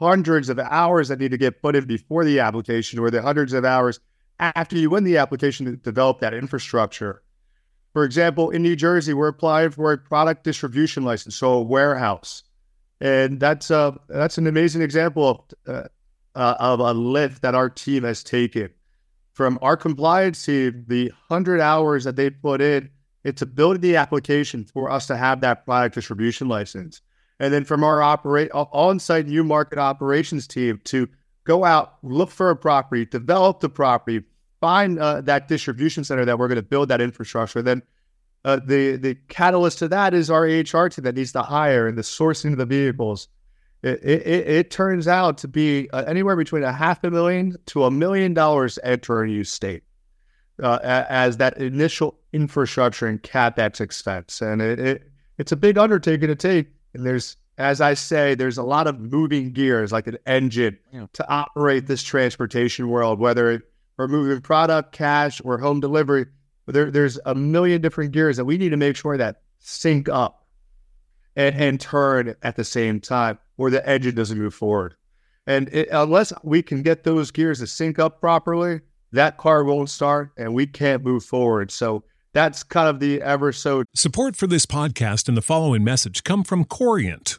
hundreds 0.00 0.48
of 0.48 0.58
hours 0.58 1.08
that 1.08 1.20
need 1.20 1.30
to 1.30 1.38
get 1.38 1.60
put 1.60 1.76
in 1.76 1.84
before 1.84 2.24
the 2.24 2.40
application 2.40 2.98
or 2.98 3.10
the 3.10 3.20
hundreds 3.20 3.52
of 3.52 3.64
hours 3.64 4.00
after 4.38 4.76
you 4.76 4.88
win 4.88 5.04
the 5.04 5.18
application 5.18 5.66
to 5.66 5.76
develop 5.76 6.20
that 6.20 6.32
infrastructure. 6.32 7.22
For 7.92 8.04
example, 8.04 8.50
in 8.50 8.62
New 8.62 8.76
Jersey, 8.76 9.12
we're 9.12 9.28
applying 9.28 9.70
for 9.70 9.92
a 9.92 9.98
product 9.98 10.44
distribution 10.44 11.02
license, 11.04 11.36
so 11.36 11.52
a 11.52 11.62
warehouse. 11.62 12.44
And 13.00 13.38
that's 13.38 13.70
a, 13.70 13.98
that's 14.08 14.38
an 14.38 14.46
amazing 14.46 14.80
example 14.80 15.46
of, 15.66 15.74
uh, 15.74 15.88
uh, 16.34 16.54
of 16.58 16.80
a 16.80 16.92
lift 16.94 17.42
that 17.42 17.54
our 17.54 17.68
team 17.68 18.04
has 18.04 18.24
taken. 18.24 18.70
From 19.32 19.58
our 19.60 19.76
compliance 19.76 20.44
team, 20.44 20.84
the 20.88 21.08
100 21.28 21.60
hours 21.60 22.04
that 22.04 22.16
they 22.16 22.30
put 22.30 22.60
in, 22.60 22.90
it's 23.24 23.44
building 23.44 23.82
the 23.82 23.96
application 23.96 24.64
for 24.64 24.90
us 24.90 25.06
to 25.08 25.16
have 25.16 25.42
that 25.42 25.64
product 25.64 25.94
distribution 25.94 26.48
license 26.48 27.02
and 27.40 27.52
then 27.52 27.64
from 27.64 27.82
our 27.82 28.02
operate 28.02 28.50
on-site 28.52 29.26
new 29.26 29.42
market 29.42 29.78
operations 29.78 30.46
team 30.46 30.80
to 30.84 31.08
go 31.44 31.64
out, 31.64 31.94
look 32.02 32.30
for 32.30 32.50
a 32.50 32.56
property, 32.56 33.06
develop 33.06 33.60
the 33.60 33.68
property, 33.68 34.22
find 34.60 34.98
uh, 34.98 35.22
that 35.22 35.48
distribution 35.48 36.04
center 36.04 36.26
that 36.26 36.38
we're 36.38 36.48
going 36.48 36.56
to 36.56 36.62
build 36.62 36.90
that 36.90 37.00
infrastructure. 37.00 37.62
Then 37.62 37.82
uh, 38.44 38.60
the 38.64 38.96
the 38.96 39.14
catalyst 39.28 39.78
to 39.80 39.88
that 39.88 40.14
is 40.14 40.30
our 40.30 40.42
HR 40.42 40.88
team 40.88 41.04
that 41.04 41.14
needs 41.14 41.32
to 41.32 41.42
hire 41.42 41.88
and 41.88 41.96
the 41.96 42.02
sourcing 42.02 42.52
of 42.52 42.58
the 42.58 42.66
vehicles. 42.66 43.28
It, 43.82 43.98
it, 44.04 44.26
it 44.26 44.70
turns 44.70 45.08
out 45.08 45.38
to 45.38 45.48
be 45.48 45.88
uh, 45.90 46.04
anywhere 46.04 46.36
between 46.36 46.62
a 46.62 46.72
half 46.72 47.02
a 47.02 47.10
million 47.10 47.56
to 47.66 47.84
a 47.84 47.90
million 47.90 48.34
dollars 48.34 48.78
enter 48.84 49.22
a 49.22 49.26
new 49.26 49.44
state 49.44 49.82
uh, 50.62 50.78
as 50.82 51.38
that 51.38 51.56
initial 51.56 52.18
infrastructure 52.34 53.06
and 53.06 53.22
capex 53.22 53.80
expense, 53.80 54.42
and 54.42 54.60
it, 54.60 54.78
it 54.78 55.10
it's 55.38 55.52
a 55.52 55.56
big 55.56 55.78
undertaking 55.78 56.28
to 56.28 56.34
take 56.34 56.68
and 56.94 57.06
there's, 57.06 57.36
as 57.58 57.80
I 57.80 57.94
say, 57.94 58.34
there's 58.34 58.58
a 58.58 58.62
lot 58.62 58.86
of 58.86 58.98
moving 58.98 59.52
gears, 59.52 59.92
like 59.92 60.06
an 60.06 60.18
engine, 60.26 60.78
yeah. 60.92 61.06
to 61.12 61.28
operate 61.28 61.86
this 61.86 62.02
transportation 62.02 62.88
world, 62.88 63.18
whether 63.18 63.62
we're 63.96 64.08
moving 64.08 64.40
product, 64.40 64.92
cash, 64.92 65.40
or 65.44 65.58
home 65.58 65.80
delivery. 65.80 66.26
There, 66.66 66.90
there's 66.90 67.18
a 67.26 67.34
million 67.34 67.80
different 67.80 68.12
gears 68.12 68.36
that 68.36 68.44
we 68.44 68.56
need 68.56 68.70
to 68.70 68.76
make 68.76 68.96
sure 68.96 69.16
that 69.16 69.42
sync 69.58 70.08
up 70.08 70.46
and, 71.36 71.54
and 71.54 71.80
turn 71.80 72.34
at 72.42 72.56
the 72.56 72.64
same 72.64 73.00
time, 73.00 73.38
or 73.56 73.70
the 73.70 73.86
engine 73.88 74.14
doesn't 74.14 74.38
move 74.38 74.54
forward. 74.54 74.94
And 75.46 75.68
it, 75.72 75.88
unless 75.90 76.32
we 76.42 76.62
can 76.62 76.82
get 76.82 77.02
those 77.02 77.30
gears 77.30 77.58
to 77.58 77.66
sync 77.66 77.98
up 77.98 78.20
properly, 78.20 78.80
that 79.12 79.36
car 79.36 79.64
won't 79.64 79.90
start 79.90 80.30
and 80.36 80.54
we 80.54 80.66
can't 80.66 81.04
move 81.04 81.24
forward. 81.24 81.70
So 81.70 82.04
that's 82.32 82.62
kind 82.62 82.88
of 82.88 83.00
the 83.00 83.20
ever 83.22 83.52
so. 83.52 83.84
Support 83.94 84.36
for 84.36 84.46
this 84.46 84.66
podcast 84.66 85.28
and 85.28 85.36
the 85.36 85.42
following 85.42 85.84
message 85.84 86.24
come 86.24 86.44
from 86.44 86.64
Corient. 86.64 87.38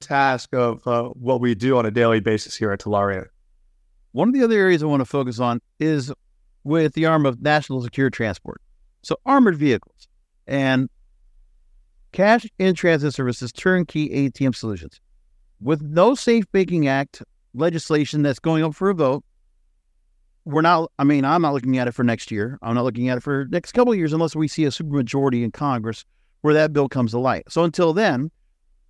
task 0.00 0.54
of 0.54 0.86
uh, 0.86 1.08
what 1.10 1.40
we 1.40 1.54
do 1.54 1.76
on 1.76 1.86
a 1.86 1.90
daily 1.90 2.20
basis 2.20 2.54
here 2.56 2.72
at 2.72 2.80
Talaria. 2.80 3.26
One 4.12 4.28
of 4.28 4.34
the 4.34 4.42
other 4.42 4.58
areas 4.58 4.82
I 4.82 4.86
want 4.86 5.00
to 5.00 5.06
focus 5.06 5.40
on 5.40 5.60
is 5.80 6.12
with 6.62 6.94
the 6.94 7.06
arm 7.06 7.26
of 7.26 7.42
National 7.42 7.82
Secure 7.82 8.10
Transport. 8.10 8.60
So 9.02 9.16
armored 9.26 9.56
vehicles 9.56 10.08
and 10.46 10.88
cash 12.12 12.46
in 12.58 12.74
transit 12.74 13.12
services, 13.12 13.52
turnkey 13.52 14.08
ATM 14.08 14.54
solutions. 14.54 15.00
With 15.60 15.82
no 15.82 16.14
Safe 16.14 16.50
Banking 16.52 16.88
Act 16.88 17.22
legislation 17.54 18.22
that's 18.22 18.38
going 18.38 18.64
up 18.64 18.74
for 18.74 18.90
a 18.90 18.94
vote, 18.94 19.24
we're 20.44 20.62
not, 20.62 20.90
I 20.98 21.04
mean, 21.04 21.24
I'm 21.24 21.42
not 21.42 21.54
looking 21.54 21.78
at 21.78 21.88
it 21.88 21.92
for 21.92 22.04
next 22.04 22.30
year. 22.30 22.58
I'm 22.62 22.74
not 22.74 22.84
looking 22.84 23.08
at 23.08 23.18
it 23.18 23.22
for 23.22 23.46
next 23.50 23.72
couple 23.72 23.94
years 23.94 24.12
unless 24.12 24.36
we 24.36 24.46
see 24.46 24.64
a 24.64 24.68
supermajority 24.68 25.42
in 25.42 25.50
Congress 25.50 26.04
where 26.42 26.54
that 26.54 26.72
bill 26.72 26.88
comes 26.88 27.12
to 27.12 27.18
light. 27.18 27.44
So 27.48 27.64
until 27.64 27.92
then, 27.94 28.30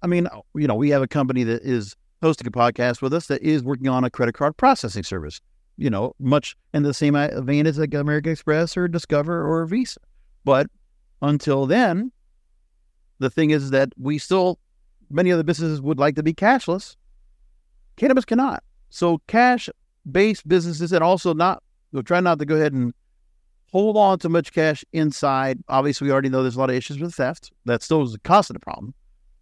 I 0.04 0.06
mean, 0.06 0.28
you 0.54 0.66
know, 0.66 0.74
we 0.74 0.90
have 0.90 1.00
a 1.00 1.08
company 1.08 1.44
that 1.44 1.62
is 1.62 1.96
hosting 2.22 2.46
a 2.46 2.50
podcast 2.50 3.00
with 3.00 3.14
us 3.14 3.26
that 3.28 3.40
is 3.40 3.64
working 3.64 3.88
on 3.88 4.04
a 4.04 4.10
credit 4.10 4.34
card 4.34 4.54
processing 4.58 5.02
service, 5.02 5.40
you 5.78 5.88
know, 5.88 6.14
much 6.20 6.54
in 6.74 6.82
the 6.82 6.92
same 6.92 7.14
vein 7.46 7.66
as 7.66 7.78
like 7.78 7.94
American 7.94 8.32
Express 8.32 8.76
or 8.76 8.86
Discover 8.86 9.50
or 9.50 9.64
Visa. 9.64 10.00
But 10.44 10.66
until 11.22 11.64
then, 11.64 12.12
the 13.18 13.30
thing 13.30 13.48
is 13.48 13.70
that 13.70 13.94
we 13.96 14.18
still, 14.18 14.58
many 15.08 15.32
other 15.32 15.42
businesses 15.42 15.80
would 15.80 15.98
like 15.98 16.16
to 16.16 16.22
be 16.22 16.34
cashless. 16.34 16.96
Cannabis 17.96 18.26
cannot. 18.26 18.62
So 18.90 19.22
cash 19.26 19.70
based 20.12 20.46
businesses 20.46 20.92
and 20.92 21.02
also 21.02 21.32
not, 21.32 21.62
we'll 21.92 22.02
try 22.02 22.20
not 22.20 22.38
to 22.40 22.44
go 22.44 22.56
ahead 22.56 22.74
and 22.74 22.92
hold 23.72 23.96
on 23.96 24.18
to 24.18 24.28
much 24.28 24.52
cash 24.52 24.84
inside. 24.92 25.60
Obviously, 25.70 26.08
we 26.08 26.12
already 26.12 26.28
know 26.28 26.42
there's 26.42 26.56
a 26.56 26.60
lot 26.60 26.68
of 26.68 26.76
issues 26.76 26.98
with 26.98 27.14
theft. 27.14 27.52
That 27.64 27.82
still 27.82 28.02
is 28.02 28.12
a 28.12 28.18
constant 28.18 28.60
problem 28.60 28.92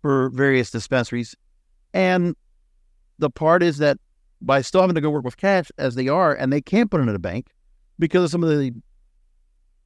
for 0.03 0.31
various 0.31 0.71
dispensaries. 0.71 1.35
And 1.95 2.37
the 3.19 3.31
part 3.31 3.63
is 3.63 3.79
that 3.79 3.99
by 4.41 4.61
still 4.61 4.81
having 4.81 4.95
to 4.95 5.01
go 5.01 5.11
work 5.11 5.25
with 5.25 5.37
cash 5.37 5.71
as 5.79 5.95
they 5.95 6.09
are, 6.09 6.35
and 6.35 6.53
they 6.53 6.61
can't 6.61 6.91
put 6.91 7.01
it 7.01 7.05
in 7.05 7.15
a 7.15 7.19
bank 7.19 7.49
because 7.99 8.25
of 8.25 8.31
some 8.31 8.43
of 8.43 8.51
the 8.51 8.75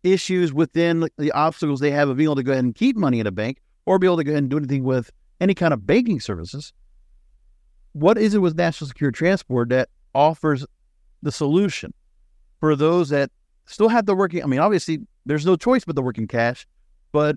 issues 0.03 0.53
within 0.53 1.09
the 1.19 1.33
obstacles 1.33 1.81
they 1.81 1.91
have 1.91 2.09
of 2.09 2.17
being 2.17 2.27
able 2.27 2.37
to 2.37 2.43
go 2.43 2.53
ahead 2.53 2.65
and 2.65 2.75
keep 2.75 2.97
money 2.97 3.21
in 3.21 3.27
a 3.27 3.33
bank 3.33 3.61
or 3.85 3.99
be 3.99 4.07
able 4.07 4.17
to 4.17 4.25
go 4.25 4.31
ahead 4.31 4.43
and 4.43 4.51
do 4.51 4.57
anything 4.57 4.85
with 4.85 5.11
any 5.41 5.55
kind 5.55 5.75
of 5.75 5.87
banking 5.87 6.21
services. 6.21 6.73
What 7.93 8.19
is 8.19 8.35
it 8.35 8.39
with 8.39 8.57
National 8.57 8.89
Secure 8.89 9.11
Transport 9.11 9.69
that 9.71 9.89
offers 10.15 10.65
the 11.23 11.33
solution 11.33 11.93
for 12.61 12.75
those 12.75 13.11
that 13.11 13.31
still 13.67 13.89
have 13.89 14.07
the 14.07 14.15
working. 14.15 14.43
I 14.43 14.47
mean, 14.47 14.61
obviously, 14.61 15.01
there's 15.27 15.45
no 15.45 15.57
choice 15.57 15.85
but 15.85 15.97
the 15.97 16.03
working 16.03 16.27
cash. 16.27 16.67
But 17.13 17.37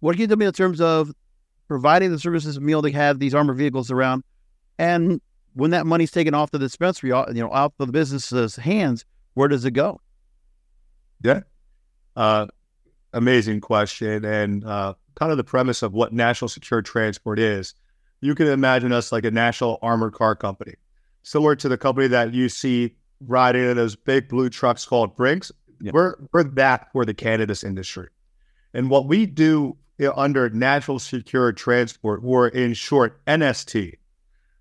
what 0.00 0.12
can 0.12 0.22
you 0.22 0.26
tell 0.26 0.36
me 0.36 0.46
in 0.46 0.52
terms 0.52 0.80
of 0.80 1.12
providing 1.70 2.10
the 2.10 2.18
services 2.18 2.56
of 2.56 2.64
meal 2.64 2.82
to 2.82 2.90
have 2.90 3.20
these 3.20 3.32
armored 3.32 3.56
vehicles 3.56 3.92
around, 3.92 4.24
and 4.76 5.20
when 5.54 5.70
that 5.70 5.86
money's 5.86 6.10
taken 6.10 6.34
off 6.34 6.50
the 6.50 6.58
dispensary, 6.58 7.10
you 7.10 7.34
know, 7.34 7.48
off 7.48 7.72
of 7.78 7.86
the 7.86 7.92
business's 7.92 8.56
hands, 8.56 9.04
where 9.34 9.46
does 9.46 9.64
it 9.64 9.70
go? 9.70 10.00
Yeah, 11.22 11.42
uh, 12.16 12.48
amazing 13.12 13.60
question, 13.60 14.24
and 14.24 14.64
uh, 14.64 14.94
kind 15.14 15.30
of 15.30 15.38
the 15.38 15.44
premise 15.44 15.82
of 15.82 15.92
what 15.92 16.12
national 16.12 16.48
secure 16.48 16.82
transport 16.82 17.38
is. 17.38 17.72
You 18.20 18.34
can 18.34 18.48
imagine 18.48 18.90
us 18.90 19.12
like 19.12 19.24
a 19.24 19.30
national 19.30 19.78
armored 19.80 20.14
car 20.14 20.34
company, 20.34 20.74
similar 21.22 21.54
to 21.54 21.68
the 21.68 21.78
company 21.78 22.08
that 22.08 22.34
you 22.34 22.48
see 22.48 22.96
riding 23.28 23.64
in 23.64 23.76
those 23.76 23.94
big 23.94 24.28
blue 24.28 24.50
trucks 24.50 24.84
called 24.84 25.14
Brinks. 25.14 25.52
Yeah. 25.80 25.92
We're 25.94 26.16
we're 26.32 26.42
that 26.42 26.90
for 26.90 27.04
the 27.04 27.14
cannabis 27.14 27.62
industry, 27.62 28.08
and 28.74 28.90
what 28.90 29.06
we 29.06 29.24
do 29.24 29.76
you 30.00 30.06
know, 30.06 30.14
under 30.16 30.48
National 30.48 30.98
Secure 30.98 31.52
Transport, 31.52 32.22
or 32.24 32.48
in 32.48 32.72
short 32.72 33.22
NST, 33.26 33.98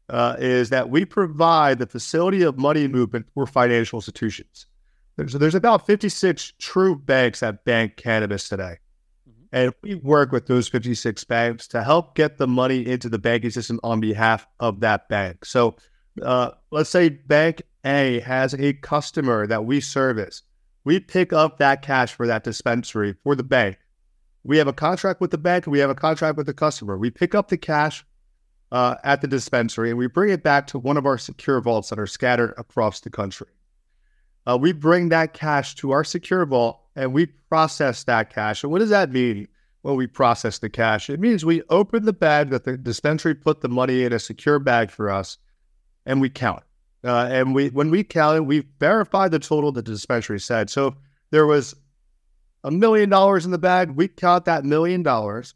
uh, 0.10 0.36
is 0.38 0.69
that 0.69 0.89
we 0.89 1.05
provide 1.05 1.79
the 1.79 1.88
facility 1.88 2.41
of 2.41 2.58
money 2.58 2.89
movement 2.89 3.25
for 3.34 3.48
financial 3.48 4.00
institutions. 4.00 4.65
There's 5.15 5.31
there's 5.31 5.55
about 5.55 5.86
56 5.86 6.53
true 6.60 6.98
banks 6.98 7.39
that 7.39 7.63
bank 7.63 7.96
cannabis 7.96 8.50
today. 8.50 8.79
Mm-hmm. 9.29 9.43
And 9.53 9.74
we 9.81 9.96
work 9.96 10.34
with 10.34 10.48
those 10.48 10.67
56 10.67 11.24
banks 11.24 11.69
to 11.69 11.84
help 11.84 12.15
get 12.15 12.38
the 12.38 12.48
money 12.48 12.86
into 12.86 13.08
the 13.08 13.17
banking 13.17 13.51
system 13.51 13.79
on 13.81 14.01
behalf 14.01 14.46
of 14.60 14.81
that 14.81 15.08
bank. 15.08 15.45
So 15.45 15.78
uh, 16.21 16.52
let's 16.71 16.89
say 16.89 17.08
Bank 17.08 17.62
A 17.86 18.19
has 18.19 18.56
a 18.56 18.73
customer 18.73 19.47
that 19.47 19.63
we 19.63 19.80
service. 19.80 20.43
We 20.84 20.99
pick 20.99 21.32
up 21.32 21.60
that 21.60 21.82
cash 21.82 22.13
for 22.13 22.28
that 22.28 22.43
dispensary 22.43 23.15
for 23.23 23.36
the 23.36 23.43
bank. 23.43 23.78
We 24.43 24.58
have 24.58 24.67
a 24.67 24.73
contract 24.73 25.21
with 25.21 25.32
the 25.32 25.38
bank. 25.38 25.67
We 25.67 25.80
have 25.80 25.89
a 25.89 25.95
contract 25.95 26.38
with 26.38 26.45
the 26.45 26.54
customer. 26.54 26.97
We 26.97 27.10
pick 27.12 27.36
up 27.36 27.49
the 27.49 27.58
cash 27.58 28.06
uh, 28.71 28.95
at 29.04 29.21
the 29.21 29.28
dispensary 29.28 29.89
and 29.89 29.97
we 29.97 30.08
bring 30.08 30.30
it 30.30 30.43
back 30.43 30.67
to 30.67 30.80
one 30.80 30.97
of 30.97 31.06
our 31.06 31.17
secure 31.17 31.60
vaults 31.62 31.89
that 31.89 31.99
are 31.99 32.08
scattered 32.08 32.54
across 32.58 32.99
the 33.02 33.10
country. 33.10 33.47
Uh, 34.47 34.58
we 34.60 34.71
bring 34.71 35.10
that 35.10 35.34
cash 35.34 35.75
to 35.75 35.91
our 35.91 36.04
secure 36.04 36.45
vault 36.45 36.80
and 36.95 37.13
we 37.13 37.25
process 37.25 38.04
that 38.06 38.34
cash. 38.34 38.63
And 38.63 38.71
what 38.71 38.80
does 38.80 38.89
that 38.89 39.12
mean 39.12 39.47
when 39.82 39.95
we 39.95 40.08
process 40.08 40.60
the 40.60 40.69
cash? 40.69 41.10
It 41.10 41.19
means 41.19 41.43
we 41.43 41.63
open 41.69 42.06
the 42.06 42.13
bag 42.13 42.49
that 42.49 42.63
the 42.63 42.78
dispensary 42.78 43.36
put 43.36 43.62
the 43.62 43.69
money 43.69 44.04
in 44.04 44.13
a 44.13 44.19
secure 44.19 44.60
bag 44.60 44.91
for 44.91 45.10
us 45.10 45.38
and 46.06 46.21
we 46.21 46.30
count. 46.30 46.63
Uh, 47.04 47.30
and 47.32 47.56
we 47.56 47.69
when 47.69 47.89
we 47.89 48.04
counted, 48.04 48.43
we 48.43 48.65
verify 48.80 49.28
the 49.28 49.39
total 49.39 49.71
the 49.71 49.82
dispensary 49.82 50.39
said. 50.39 50.69
So 50.69 50.95
there 51.32 51.45
was 51.45 51.75
a 52.63 52.72
million 52.72 53.10
dollars 53.10 53.45
in 53.45 53.52
the 53.52 53.58
bag. 53.58 53.91
We 53.91 54.08
count 54.08 54.45
that 54.45 54.65
million 54.65 55.04
dollars, 55.04 55.54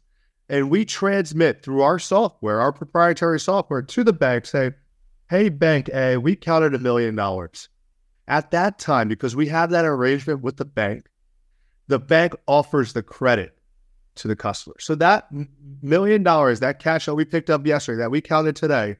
and 0.48 0.70
we 0.70 0.84
transmit 0.84 1.62
through 1.62 1.82
our 1.82 1.98
software, 1.98 2.60
our 2.60 2.72
proprietary 2.72 3.40
software, 3.40 3.82
to 3.82 4.04
the 4.04 4.12
bank 4.12 4.46
saying, 4.46 4.74
"Hey, 5.28 5.48
Bank 5.48 5.90
A, 5.92 6.16
we 6.16 6.36
counted 6.36 6.74
a 6.74 6.78
million 6.78 7.14
dollars." 7.14 7.68
At 8.26 8.50
that 8.52 8.78
time, 8.78 9.08
because 9.08 9.36
we 9.36 9.48
have 9.48 9.70
that 9.70 9.84
arrangement 9.84 10.42
with 10.42 10.56
the 10.56 10.64
bank, 10.64 11.06
the 11.88 11.98
bank 11.98 12.34
offers 12.46 12.94
the 12.94 13.02
credit 13.02 13.54
to 14.16 14.28
the 14.28 14.36
customer. 14.36 14.76
So 14.80 14.94
that 14.94 15.28
million 15.82 16.22
dollars, 16.22 16.60
that 16.60 16.78
cash 16.78 17.06
that 17.06 17.14
we 17.14 17.24
picked 17.24 17.50
up 17.50 17.66
yesterday, 17.66 17.98
that 17.98 18.10
we 18.10 18.20
counted 18.20 18.56
today, 18.56 18.96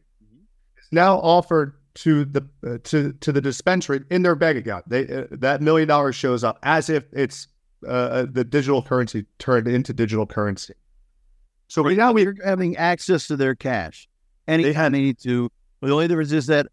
is 0.78 0.88
now 0.92 1.18
offered 1.18 1.74
to 1.94 2.24
the 2.24 2.46
uh, 2.66 2.78
to 2.84 3.12
to 3.12 3.32
the 3.32 3.40
dispensary 3.40 4.04
in 4.10 4.22
their 4.22 4.34
bank 4.34 4.58
account. 4.58 4.88
They 4.88 5.08
uh, 5.08 5.26
that 5.30 5.62
million 5.62 5.88
dollars 5.88 6.16
shows 6.16 6.44
up 6.44 6.58
as 6.62 6.90
if 6.90 7.04
it's 7.12 7.48
uh, 7.86 8.26
the 8.30 8.44
digital 8.44 8.82
currency 8.82 9.26
turned 9.38 9.68
into 9.68 9.92
digital 9.92 10.26
currency. 10.26 10.74
So 11.68 11.82
right 11.82 11.96
now 11.96 12.12
we're 12.12 12.36
having 12.44 12.76
access 12.76 13.26
to 13.28 13.36
their 13.36 13.54
cash. 13.54 14.08
Any 14.46 14.64
they, 14.64 14.72
they 14.72 14.88
need 14.90 15.18
to. 15.20 15.50
The 15.80 15.92
only 15.92 16.08
difference 16.08 16.32
is 16.32 16.46
that 16.46 16.66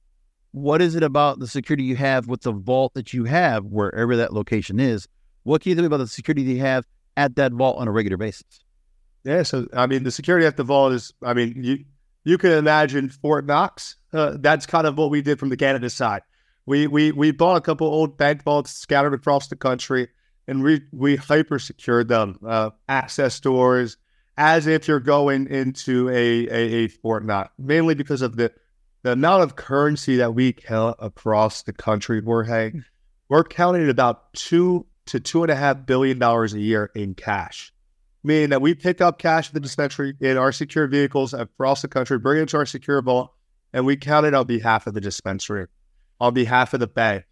what 0.52 0.82
is 0.82 0.96
it 0.96 1.04
about 1.04 1.40
the 1.40 1.48
security 1.48 1.84
you 1.84 1.96
have 1.96 2.28
with 2.28 2.42
the 2.42 2.52
vault 2.52 2.94
that 2.94 3.14
you 3.14 3.24
have 3.26 3.66
wherever 3.66 4.16
that 4.18 4.34
location 4.34 4.80
is? 4.80 5.08
What 5.44 5.62
can 5.62 5.70
you 5.70 5.76
tell 5.76 5.84
me 5.84 5.88
about 5.88 5.98
the 5.98 6.08
security 6.08 6.44
you 6.44 6.60
have 6.60 6.86
at 7.18 7.36
that 7.36 7.54
vault 7.54 7.78
on 7.78 7.88
a 7.88 7.92
regular 7.92 8.18
basis? 8.18 8.64
Yeah, 9.24 9.44
so 9.44 9.68
I 9.74 9.88
mean, 9.88 10.04
the 10.04 10.12
security 10.12 10.46
at 10.46 10.58
the 10.58 10.64
vault 10.64 10.94
is, 10.94 11.14
I 11.24 11.34
mean, 11.34 11.64
you 11.64 11.86
you 12.24 12.38
can 12.38 12.52
imagine 12.52 13.10
Fort 13.10 13.46
Knox. 13.46 13.96
Uh, 14.14 14.38
that's 14.40 14.66
kind 14.66 14.86
of 14.86 14.98
what 14.98 15.10
we 15.10 15.22
did 15.22 15.40
from 15.40 15.50
the 15.50 15.58
Canada 15.58 15.90
side. 15.90 16.22
We 16.66 16.88
we 16.88 17.12
we 17.12 17.32
bought 17.32 17.58
a 17.58 17.62
couple 17.62 17.88
old 17.88 18.18
bank 18.18 18.44
vaults 18.44 18.72
scattered 18.72 19.14
across 19.14 19.48
the 19.48 19.56
country, 19.56 20.10
and 20.48 20.64
we 20.64 20.82
we 20.92 21.16
hyper 21.16 21.60
secured 21.60 22.08
them, 22.08 22.40
uh, 22.46 22.72
access 22.90 23.40
doors, 23.40 23.98
as 24.38 24.68
if 24.68 24.88
you're 24.88 25.00
going 25.00 25.48
into 25.48 26.10
a, 26.10 26.48
a, 26.48 26.74
a 26.84 26.88
Fort 26.88 27.26
Knox. 27.26 27.52
Mainly 27.58 27.96
because 27.96 28.22
of 28.22 28.36
the 28.36 28.52
the 29.04 29.14
amount 29.14 29.44
of 29.44 29.56
currency 29.56 30.18
that 30.18 30.36
we 30.36 30.54
count 30.54 30.98
across 31.00 31.64
the 31.64 31.74
country. 31.74 32.22
We're 32.22 32.72
we're 33.30 33.44
counting 33.44 33.90
about 33.90 34.34
two 34.34 34.86
to 35.08 35.20
two 35.20 35.44
and 35.44 35.52
a 35.52 35.56
half 35.56 35.86
billion 35.86 36.20
dollars 36.20 36.54
a 36.54 36.60
year 36.60 36.92
in 36.96 37.16
cash 37.16 37.74
meaning 38.24 38.50
that 38.50 38.62
we 38.62 38.74
pick 38.74 39.02
up 39.02 39.20
cash 39.20 39.48
at 39.48 39.54
the 39.54 39.60
dispensary 39.60 40.16
in 40.20 40.38
our 40.38 40.52
secure 40.52 40.88
vehicles 40.88 41.34
across 41.34 41.82
the 41.82 41.88
country, 41.88 42.18
bring 42.20 42.42
it 42.42 42.50
to 42.50 42.58
our 42.58 42.66
secure 42.66 43.02
vault, 43.02 43.32
and 43.74 43.86
we 43.86 43.96
count 43.96 44.26
it 44.26 44.34
on 44.34 44.46
behalf 44.46 44.88
of 44.88 44.94
the 44.94 45.02
dispensary, 45.02 45.68
on 46.20 46.34
behalf 46.34 46.74
of 46.74 46.80
the 46.80 46.88
bank. 46.88 47.26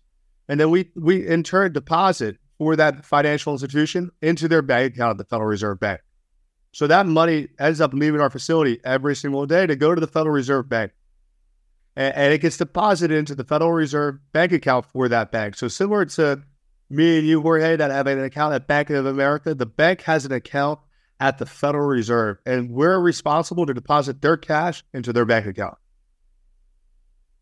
And 0.47 0.59
then 0.59 0.71
we, 0.71 0.89
we 0.95 1.27
in 1.27 1.43
turn 1.43 1.73
deposit 1.73 2.37
for 2.59 2.75
that 2.75 3.03
financial 3.05 3.53
institution 3.53 4.11
into 4.21 4.47
their 4.47 4.61
bank 4.61 4.93
account 4.93 5.11
at 5.11 5.17
the 5.17 5.23
Federal 5.23 5.47
Reserve 5.47 5.79
Bank. 5.79 6.01
So 6.71 6.85
that 6.85 7.07
money 7.07 7.47
ends 7.59 7.81
up 7.81 7.93
leaving 7.93 8.21
our 8.21 8.29
facility 8.29 8.79
every 8.83 9.15
single 9.15 9.47
day 9.47 9.65
to 9.65 9.75
go 9.75 9.95
to 9.95 9.99
the 9.99 10.07
Federal 10.07 10.35
Reserve 10.35 10.69
Bank. 10.69 10.91
And, 11.95 12.13
and 12.15 12.33
it 12.33 12.41
gets 12.41 12.57
deposited 12.57 13.17
into 13.17 13.33
the 13.33 13.43
Federal 13.43 13.71
Reserve 13.71 14.19
bank 14.33 14.51
account 14.51 14.85
for 14.85 15.07
that 15.07 15.31
bank. 15.31 15.55
So 15.55 15.67
similar 15.67 16.05
to 16.05 16.43
me 16.89 17.19
and 17.19 17.27
you, 17.27 17.41
Jorge, 17.41 17.77
that 17.77 17.89
have 17.89 18.07
an 18.07 18.23
account 18.23 18.53
at 18.53 18.67
Bank 18.67 18.89
of 18.89 19.05
America, 19.05 19.55
the 19.55 19.65
bank 19.65 20.01
has 20.01 20.25
an 20.25 20.31
account 20.31 20.79
at 21.19 21.37
the 21.37 21.45
Federal 21.45 21.87
Reserve, 21.87 22.37
and 22.45 22.71
we're 22.71 22.99
responsible 22.99 23.65
to 23.65 23.73
deposit 23.73 24.21
their 24.21 24.37
cash 24.37 24.83
into 24.93 25.11
their 25.11 25.25
bank 25.25 25.45
account. 25.45 25.77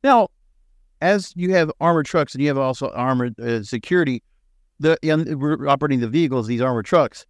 Now, 0.03 0.30
as 0.99 1.32
you 1.36 1.53
have 1.53 1.71
armored 1.80 2.08
trucks 2.08 2.34
and 2.34 2.41
you 2.41 2.47
have 2.47 2.58
also 2.58 2.89
armored 2.89 3.39
uh, 3.39 3.62
security, 3.63 4.23
the 4.79 4.97
and 5.03 5.39
we're 5.41 5.67
operating 5.67 5.99
the 5.99 6.07
vehicles, 6.07 6.47
these 6.47 6.61
armored 6.61 6.85
trucks. 6.85 7.25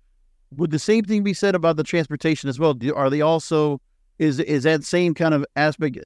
Would 0.56 0.72
the 0.72 0.80
same 0.80 1.04
thing 1.04 1.24
be 1.24 1.34
said 1.34 1.56
about 1.56 1.76
the 1.76 1.84
transportation 1.84 2.50
as 2.50 2.60
well? 2.60 2.74
Do, 2.74 2.94
are 2.96 3.10
they 3.10 3.22
also 3.22 3.82
is 4.20 4.40
is 4.40 4.64
that 4.64 4.84
same 4.84 5.14
kind 5.14 5.34
of 5.34 5.46
aspect 5.56 5.98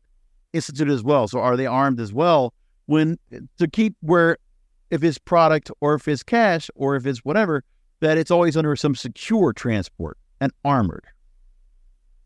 instituted 0.54 0.93
as 0.93 1.04
well? 1.04 1.27
So 1.27 1.39
are 1.39 1.56
they 1.56 1.67
armed 1.67 1.99
as 1.99 2.12
well 2.12 2.54
when 2.86 3.17
to 3.58 3.67
keep 3.67 3.95
where 4.01 4.38
if 4.91 5.04
it's 5.04 5.17
product 5.17 5.71
or 5.80 5.95
if 5.95 6.08
it's 6.08 6.21
cash 6.21 6.69
or 6.75 6.95
if 6.95 7.06
it's 7.06 7.19
whatever, 7.19 7.63
that 8.01 8.17
it's 8.17 8.30
always 8.30 8.58
under 8.58 8.75
some 8.75 8.93
secure 8.93 9.54
transport 9.54 10.17
and 10.39 10.51
armored. 10.65 11.06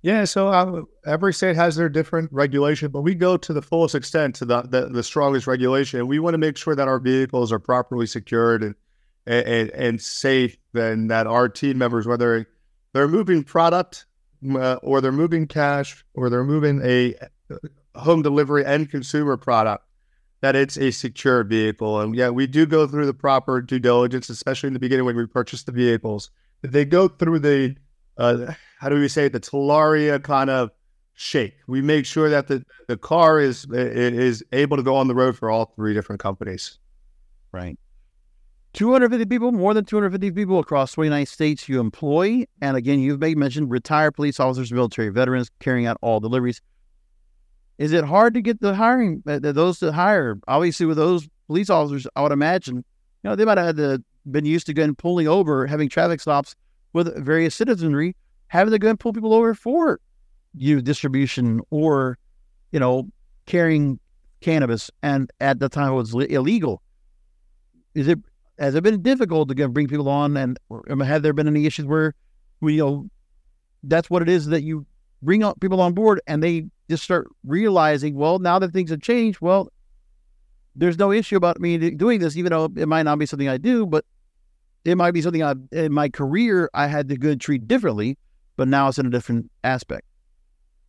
Yeah, 0.01 0.25
so 0.25 0.49
uh, 0.49 0.81
every 1.05 1.33
state 1.33 1.55
has 1.55 1.75
their 1.75 1.89
different 1.89 2.31
regulation, 2.31 2.91
but 2.91 3.01
we 3.01 3.15
go 3.15 3.37
to 3.37 3.53
the 3.53 3.61
fullest 3.61 3.95
extent 3.95 4.35
to 4.35 4.45
the, 4.45 4.61
the, 4.63 4.89
the 4.89 5.03
strongest 5.03 5.47
regulation. 5.47 6.05
We 6.07 6.19
want 6.19 6.35
to 6.35 6.37
make 6.37 6.57
sure 6.57 6.75
that 6.75 6.87
our 6.87 6.99
vehicles 6.99 7.51
are 7.51 7.59
properly 7.59 8.05
secured 8.05 8.63
and 8.63 8.75
and, 9.25 9.69
and 9.71 10.01
safe, 10.01 10.57
and 10.73 11.09
that 11.11 11.27
our 11.27 11.49
team 11.49 11.77
members, 11.77 12.07
whether 12.07 12.47
they're 12.93 13.07
moving 13.07 13.43
product 13.43 14.05
uh, 14.53 14.75
or 14.75 15.01
they're 15.01 15.11
moving 15.11 15.47
cash 15.47 16.05
or 16.13 16.29
they're 16.29 16.43
moving 16.43 16.81
a 16.83 17.15
uh, 17.51 17.57
home 17.99 18.21
delivery 18.21 18.65
and 18.65 18.89
consumer 18.89 19.37
product, 19.37 19.85
that 20.41 20.55
it's 20.55 20.77
a 20.77 20.91
secure 20.91 21.43
vehicle. 21.43 21.99
And 22.01 22.15
yeah, 22.15 22.29
we 22.29 22.47
do 22.47 22.65
go 22.65 22.87
through 22.87 23.05
the 23.05 23.13
proper 23.13 23.61
due 23.61 23.79
diligence, 23.79 24.29
especially 24.29 24.67
in 24.67 24.73
the 24.73 24.79
beginning 24.79 25.05
when 25.05 25.15
we 25.15 25.25
purchase 25.25 25.63
the 25.63 25.71
vehicles. 25.71 26.29
They 26.61 26.85
go 26.85 27.07
through 27.07 27.39
the 27.39 27.75
uh, 28.17 28.53
how 28.79 28.89
do 28.89 28.95
we 28.95 29.07
say 29.07 29.25
it, 29.25 29.33
the 29.33 29.39
Talaria 29.39 30.21
kind 30.21 30.49
of 30.49 30.71
shake. 31.13 31.55
We 31.67 31.81
make 31.81 32.05
sure 32.05 32.29
that 32.29 32.47
the, 32.47 32.65
the 32.87 32.97
car 32.97 33.39
is 33.39 33.65
is 33.71 34.43
able 34.51 34.77
to 34.77 34.83
go 34.83 34.95
on 34.95 35.07
the 35.07 35.15
road 35.15 35.37
for 35.37 35.49
all 35.49 35.73
three 35.75 35.93
different 35.93 36.21
companies. 36.21 36.77
Right. 37.51 37.77
250 38.75 39.25
people, 39.27 39.53
more 39.53 39.73
than 39.73 39.85
250 39.85 40.31
people 40.31 40.59
across 40.59 40.91
29 40.91 41.25
states 41.25 41.69
you 41.69 41.79
employ. 41.79 42.45
And 42.61 42.75
again, 42.75 42.99
you've 42.99 43.21
mentioned 43.21 43.71
retired 43.71 44.11
police 44.11 44.37
officers, 44.37 44.71
military 44.71 45.09
veterans 45.09 45.49
carrying 45.59 45.87
out 45.87 45.97
all 46.01 46.19
deliveries. 46.19 46.61
Is 47.77 47.93
it 47.93 48.03
hard 48.03 48.33
to 48.33 48.41
get 48.41 48.59
the 48.59 48.75
hiring, 48.75 49.23
uh, 49.25 49.39
those 49.41 49.79
to 49.79 49.93
hire? 49.93 50.37
Obviously, 50.49 50.85
with 50.85 50.97
those 50.97 51.27
police 51.47 51.69
officers, 51.69 52.05
I 52.17 52.21
would 52.21 52.33
imagine, 52.33 52.77
you 52.77 53.29
know, 53.29 53.35
they 53.35 53.45
might 53.45 53.57
have 53.57 53.77
to, 53.77 54.03
been 54.29 54.45
used 54.45 54.65
to 54.67 54.73
going 54.73 54.93
pulling 54.95 55.27
over, 55.27 55.65
having 55.67 55.87
traffic 55.87 56.19
stops 56.19 56.53
with 56.91 57.15
various 57.23 57.55
citizenry, 57.55 58.15
having 58.47 58.71
to 58.71 58.79
go 58.79 58.89
and 58.89 58.99
pull 58.99 59.13
people 59.13 59.33
over 59.33 59.53
for 59.53 59.99
you 60.57 60.81
distribution 60.81 61.61
or, 61.69 62.17
you 62.71 62.79
know, 62.79 63.07
carrying 63.45 63.99
cannabis. 64.41 64.91
And 65.01 65.31
at 65.39 65.59
the 65.59 65.69
time 65.69 65.93
it 65.93 65.95
was 65.95 66.13
illegal. 66.13 66.81
Is 67.93 68.07
it 68.07 68.19
has 68.57 68.75
it 68.75 68.83
been 68.83 69.01
difficult 69.01 69.49
to 69.49 69.69
bring 69.69 69.87
people 69.87 70.09
on? 70.09 70.37
And 70.37 70.57
have 71.01 71.21
there 71.21 71.33
been 71.33 71.47
any 71.47 71.65
issues 71.65 71.85
where 71.85 72.13
we, 72.61 72.75
you 72.75 72.85
know, 72.85 73.09
that's 73.83 74.09
what 74.09 74.21
it 74.21 74.29
is 74.29 74.47
that 74.47 74.63
you 74.63 74.85
bring 75.21 75.43
people 75.59 75.81
on 75.81 75.93
board 75.93 76.21
and 76.27 76.41
they 76.41 76.65
just 76.89 77.03
start 77.03 77.27
realizing, 77.45 78.15
well, 78.15 78.39
now 78.39 78.59
that 78.59 78.71
things 78.71 78.91
have 78.91 79.01
changed, 79.01 79.41
well, 79.41 79.69
there's 80.75 80.97
no 80.97 81.11
issue 81.11 81.37
about 81.37 81.59
me 81.59 81.91
doing 81.91 82.19
this, 82.19 82.35
even 82.37 82.51
though 82.51 82.71
it 82.75 82.87
might 82.87 83.03
not 83.03 83.17
be 83.17 83.25
something 83.25 83.47
I 83.47 83.57
do, 83.57 83.85
but 83.85 84.05
it 84.83 84.95
might 84.95 85.11
be 85.11 85.21
something 85.21 85.41
I, 85.41 85.55
in 85.71 85.93
my 85.93 86.09
career 86.09 86.69
I 86.73 86.87
had 86.87 87.09
to 87.09 87.17
good 87.17 87.41
treat 87.41 87.67
differently, 87.67 88.17
but 88.55 88.67
now 88.67 88.87
it's 88.87 88.99
in 88.99 89.05
a 89.05 89.09
different 89.09 89.49
aspect. 89.63 90.05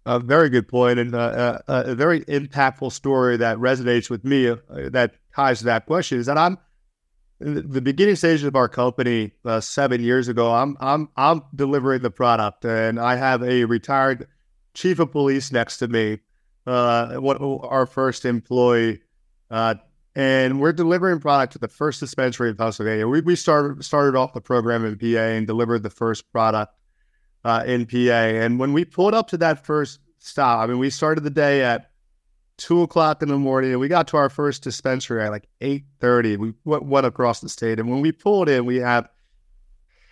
A 0.04 0.20
very 0.20 0.50
good 0.50 0.68
point, 0.68 1.00
and 1.00 1.14
uh, 1.16 1.58
uh, 1.66 1.82
a 1.86 1.94
very 1.96 2.20
impactful 2.26 2.92
story 2.92 3.36
that 3.38 3.58
resonates 3.58 4.08
with 4.08 4.24
me. 4.24 4.48
Uh, 4.48 4.56
that 4.90 5.14
ties 5.34 5.58
to 5.58 5.64
that 5.64 5.86
question 5.86 6.18
is 6.18 6.26
that 6.26 6.38
I'm 6.38 6.58
the 7.38 7.82
beginning 7.82 8.16
stages 8.16 8.44
of 8.44 8.56
our 8.56 8.68
company 8.68 9.32
uh, 9.44 9.60
seven 9.60 10.02
years 10.02 10.28
ago. 10.28 10.52
I'm 10.52 10.76
I'm 10.80 11.08
I'm 11.16 11.42
delivering 11.54 12.02
the 12.02 12.10
product, 12.10 12.64
and 12.64 12.98
I 12.98 13.16
have 13.16 13.42
a 13.42 13.64
retired 13.64 14.26
chief 14.74 14.98
of 14.98 15.12
police 15.12 15.52
next 15.52 15.78
to 15.78 15.88
me, 15.88 16.20
uh, 16.66 17.16
what 17.16 17.40
our 17.40 17.86
first 17.86 18.24
employee, 18.24 19.00
uh, 19.50 19.74
and 20.14 20.60
we're 20.60 20.72
delivering 20.72 21.20
product 21.20 21.52
to 21.52 21.58
the 21.58 21.68
first 21.68 22.00
dispensary 22.00 22.48
in 22.48 22.56
Pennsylvania. 22.56 23.06
We, 23.06 23.20
we 23.20 23.36
started 23.36 23.84
started 23.84 24.16
off 24.16 24.32
the 24.32 24.40
program 24.40 24.84
in 24.86 24.96
PA 24.96 25.18
and 25.18 25.46
delivered 25.46 25.82
the 25.82 25.90
first 25.90 26.30
product 26.32 26.72
uh, 27.44 27.64
in 27.66 27.84
PA. 27.84 27.96
And 27.96 28.58
when 28.58 28.72
we 28.72 28.84
pulled 28.84 29.14
up 29.14 29.28
to 29.28 29.36
that 29.38 29.64
first 29.64 30.00
stop, 30.18 30.60
I 30.60 30.66
mean, 30.66 30.78
we 30.78 30.88
started 30.88 31.22
the 31.22 31.30
day 31.30 31.62
at 31.62 31.90
two 32.58 32.82
o'clock 32.82 33.22
in 33.22 33.28
the 33.28 33.36
morning, 33.38 33.70
and 33.72 33.80
we 33.80 33.88
got 33.88 34.08
to 34.08 34.16
our 34.16 34.30
first 34.30 34.62
dispensary 34.62 35.22
at 35.22 35.30
like 35.30 35.48
eight 35.60 35.84
thirty. 36.00 36.36
We 36.36 36.54
went, 36.64 36.84
went 36.84 37.06
across 37.06 37.40
the 37.40 37.48
state, 37.48 37.78
and 37.78 37.90
when 37.90 38.00
we 38.00 38.12
pulled 38.12 38.48
in, 38.48 38.64
we 38.64 38.76
have 38.76 39.08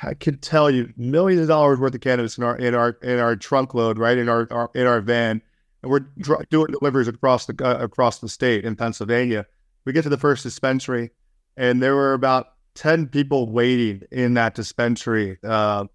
I 0.03 0.15
can 0.15 0.39
tell 0.39 0.71
you 0.71 0.93
millions 0.97 1.43
of 1.43 1.49
dollars 1.49 1.79
worth 1.79 1.95
of 1.95 2.01
cannabis 2.01 2.37
in 2.37 2.45
our 2.45 2.57
in 2.57 2.75
our 2.75 2.91
in 3.03 3.19
our 3.19 3.37
trunk 3.37 3.75
load, 3.75 3.99
right 3.99 4.19
in 4.19 4.29
our, 4.29 4.47
our 4.51 4.71
in 4.75 4.87
our 4.87 5.01
van, 5.01 5.41
and 5.83 5.91
we're 5.91 6.01
dr- 6.19 6.49
doing 6.51 6.73
deliveries 6.73 7.09
across 7.09 7.47
the 7.47 7.55
uh, 7.65 7.83
across 7.83 8.19
the 8.19 8.29
state 8.29 8.65
in 8.65 8.77
Pennsylvania. 8.77 9.47
We 9.85 9.93
get 9.93 10.03
to 10.03 10.09
the 10.09 10.19
first 10.19 10.43
dispensary, 10.43 11.11
and 11.57 11.83
there 11.83 11.95
were 11.95 12.13
about 12.13 12.49
ten 12.75 13.07
people 13.07 13.51
waiting 13.51 14.03
in 14.11 14.35
that 14.35 14.55
dispensary, 14.55 15.39
uh, 15.45 15.87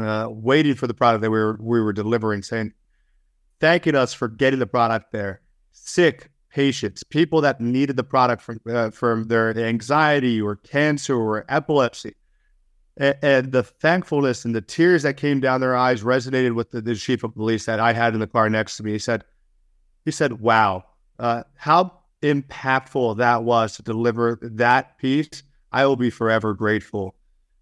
uh, 0.00 0.28
waiting 0.30 0.74
for 0.74 0.86
the 0.86 0.94
product 0.94 1.22
that 1.22 1.30
we 1.30 1.38
were 1.38 1.58
we 1.60 1.80
were 1.80 1.92
delivering, 1.92 2.42
saying, 2.42 2.72
thanking 3.60 3.94
us 3.94 4.14
for 4.14 4.28
getting 4.28 4.60
the 4.60 4.66
product 4.66 5.12
there. 5.12 5.40
Sick 5.74 6.30
patients, 6.50 7.02
people 7.02 7.42
that 7.42 7.60
needed 7.60 7.96
the 7.96 8.04
product 8.04 8.40
from 8.40 8.60
uh, 8.66 8.90
from 8.90 9.24
their 9.24 9.56
anxiety 9.58 10.40
or 10.40 10.56
cancer 10.56 11.16
or 11.16 11.44
epilepsy 11.48 12.14
and, 12.96 13.52
the 13.52 13.62
thankfulness 13.62 14.44
and 14.44 14.54
the 14.54 14.60
tears 14.60 15.02
that 15.02 15.16
came 15.16 15.40
down 15.40 15.60
their 15.60 15.76
eyes 15.76 16.02
resonated 16.02 16.54
with 16.54 16.70
the, 16.70 16.80
the, 16.80 16.94
chief 16.94 17.24
of 17.24 17.34
police 17.34 17.66
that 17.66 17.80
I 17.80 17.92
had 17.92 18.14
in 18.14 18.20
the 18.20 18.26
car 18.26 18.48
next 18.48 18.76
to 18.76 18.82
me. 18.82 18.92
He 18.92 18.98
said, 18.98 19.24
he 20.04 20.10
said, 20.10 20.40
wow, 20.40 20.84
uh, 21.18 21.42
how 21.54 21.98
impactful 22.22 23.16
that 23.16 23.42
was 23.42 23.76
to 23.76 23.82
deliver 23.82 24.38
that 24.42 24.98
piece. 24.98 25.42
I 25.72 25.86
will 25.86 25.96
be 25.96 26.10
forever 26.10 26.54
grateful. 26.54 27.14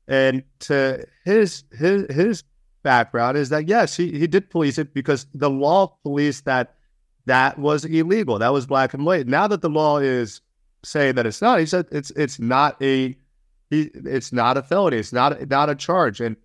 And 0.07 0.43
to 0.61 1.07
his, 1.25 1.65
his, 1.73 2.13
his 2.15 2.45
background 2.83 3.39
is 3.39 3.49
that, 3.49 3.69
yes, 3.69 3.97
he, 3.97 4.19
he 4.19 4.27
did 4.27 4.51
police 4.51 4.77
it 4.77 4.93
because 4.93 5.27
the 5.33 5.49
law 5.49 5.87
police 6.03 6.43
that 6.43 6.75
that 7.27 7.59
was 7.59 7.85
illegal. 7.85 8.39
That 8.39 8.53
was 8.53 8.67
black 8.67 8.95
and 8.95 9.05
white. 9.05 9.27
Now 9.27 9.47
that 9.49 9.63
the 9.63 9.71
law 9.71 9.99
is 9.99 10.41
saying 10.85 11.15
that 11.15 11.27
it's 11.27 11.41
not, 11.41 11.61
he 11.61 11.67
said 11.67 11.87
it's, 11.93 12.11
it's 12.13 12.39
not 12.39 12.81
a, 12.83 13.17
it's 13.73 14.33
not 14.33 14.57
a 14.57 14.63
felony. 14.63 14.99
It's 14.99 15.13
not 15.13 15.49
not 15.49 15.71
a 15.71 15.75
charge. 15.75 16.21
And 16.21 16.37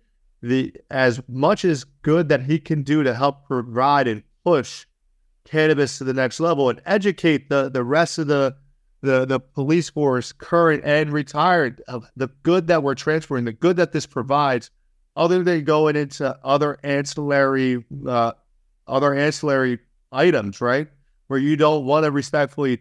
the 0.42 0.74
as 0.90 1.20
much 1.28 1.64
as 1.64 1.84
good 2.02 2.28
that 2.28 2.42
he 2.42 2.58
can 2.58 2.82
do 2.82 3.02
to 3.02 3.14
help 3.14 3.46
provide 3.46 4.08
and 4.08 4.22
push 4.44 4.86
cannabis 5.44 5.98
to 5.98 6.04
the 6.04 6.14
next 6.14 6.40
level 6.40 6.70
and 6.70 6.80
educate 6.86 7.48
the 7.48 7.68
the 7.68 7.84
rest 7.84 8.18
of 8.18 8.28
the 8.28 8.56
the 9.00 9.24
the 9.24 9.40
police 9.40 9.90
force, 9.90 10.32
current 10.32 10.82
and 10.84 11.12
retired, 11.12 11.82
of 11.86 12.04
the 12.16 12.28
good 12.42 12.66
that 12.68 12.82
we're 12.82 12.94
transferring, 12.94 13.44
the 13.44 13.52
good 13.52 13.76
that 13.76 13.92
this 13.92 14.06
provides, 14.06 14.70
other 15.14 15.42
than 15.42 15.64
going 15.64 15.96
into 15.96 16.36
other 16.42 16.78
ancillary 16.82 17.84
uh, 18.06 18.32
other 18.86 19.14
ancillary 19.14 19.78
items, 20.12 20.60
right? 20.60 20.88
Where 21.26 21.38
you 21.38 21.56
don't 21.56 21.84
want 21.84 22.04
to 22.04 22.10
respectfully 22.10 22.80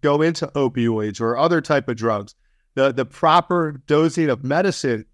go 0.00 0.22
into 0.22 0.46
opioids 0.48 1.20
or 1.20 1.36
other 1.36 1.60
type 1.60 1.88
of 1.88 1.96
drugs 1.96 2.34
the 2.74 2.92
the 2.92 3.04
proper 3.04 3.82
dosing 3.86 4.30
of 4.30 4.44
medicine. 4.44 5.06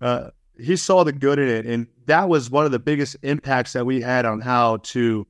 Uh, 0.00 0.30
he 0.58 0.76
saw 0.76 1.04
the 1.04 1.12
good 1.12 1.38
in 1.38 1.48
it, 1.48 1.66
and 1.66 1.86
that 2.06 2.28
was 2.28 2.50
one 2.50 2.66
of 2.66 2.72
the 2.72 2.78
biggest 2.78 3.16
impacts 3.22 3.72
that 3.72 3.86
we 3.86 4.00
had 4.00 4.26
on 4.26 4.40
how 4.40 4.78
to 4.78 5.26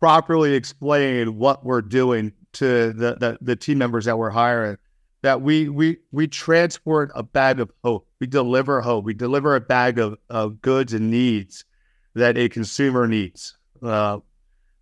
properly 0.00 0.54
explain 0.54 1.38
what 1.38 1.64
we're 1.64 1.82
doing 1.82 2.32
to 2.54 2.92
the 2.92 3.16
the, 3.16 3.38
the 3.40 3.56
team 3.56 3.78
members 3.78 4.04
that 4.06 4.18
we're 4.18 4.30
hiring. 4.30 4.76
That 5.22 5.42
we 5.42 5.68
we 5.68 5.98
we 6.10 6.26
transport 6.26 7.10
a 7.14 7.22
bag 7.22 7.60
of 7.60 7.70
hope. 7.84 8.08
We 8.20 8.26
deliver 8.26 8.80
hope. 8.80 9.04
We 9.04 9.14
deliver 9.14 9.54
a 9.54 9.60
bag 9.60 9.98
of, 9.98 10.16
of 10.28 10.60
goods 10.62 10.94
and 10.94 11.10
needs 11.10 11.64
that 12.14 12.38
a 12.38 12.48
consumer 12.48 13.06
needs. 13.06 13.56
Uh, 13.82 14.18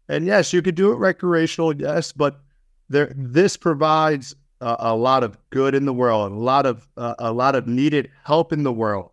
and 0.08 0.24
yes, 0.26 0.52
you 0.52 0.62
could 0.62 0.74
do 0.74 0.92
it 0.92 0.96
recreational, 0.96 1.74
yes, 1.74 2.12
but 2.12 2.40
there 2.88 3.12
this 3.14 3.56
provides 3.56 4.34
a, 4.60 4.94
lot 4.94 5.22
of 5.22 5.38
good 5.50 5.74
in 5.74 5.84
the 5.84 5.92
world, 5.92 6.32
a 6.32 6.34
lot 6.34 6.66
of 6.66 6.88
uh, 6.96 7.14
a 7.18 7.32
lot 7.32 7.54
of 7.54 7.66
needed 7.66 8.10
help 8.24 8.52
in 8.52 8.62
the 8.62 8.72
world, 8.72 9.10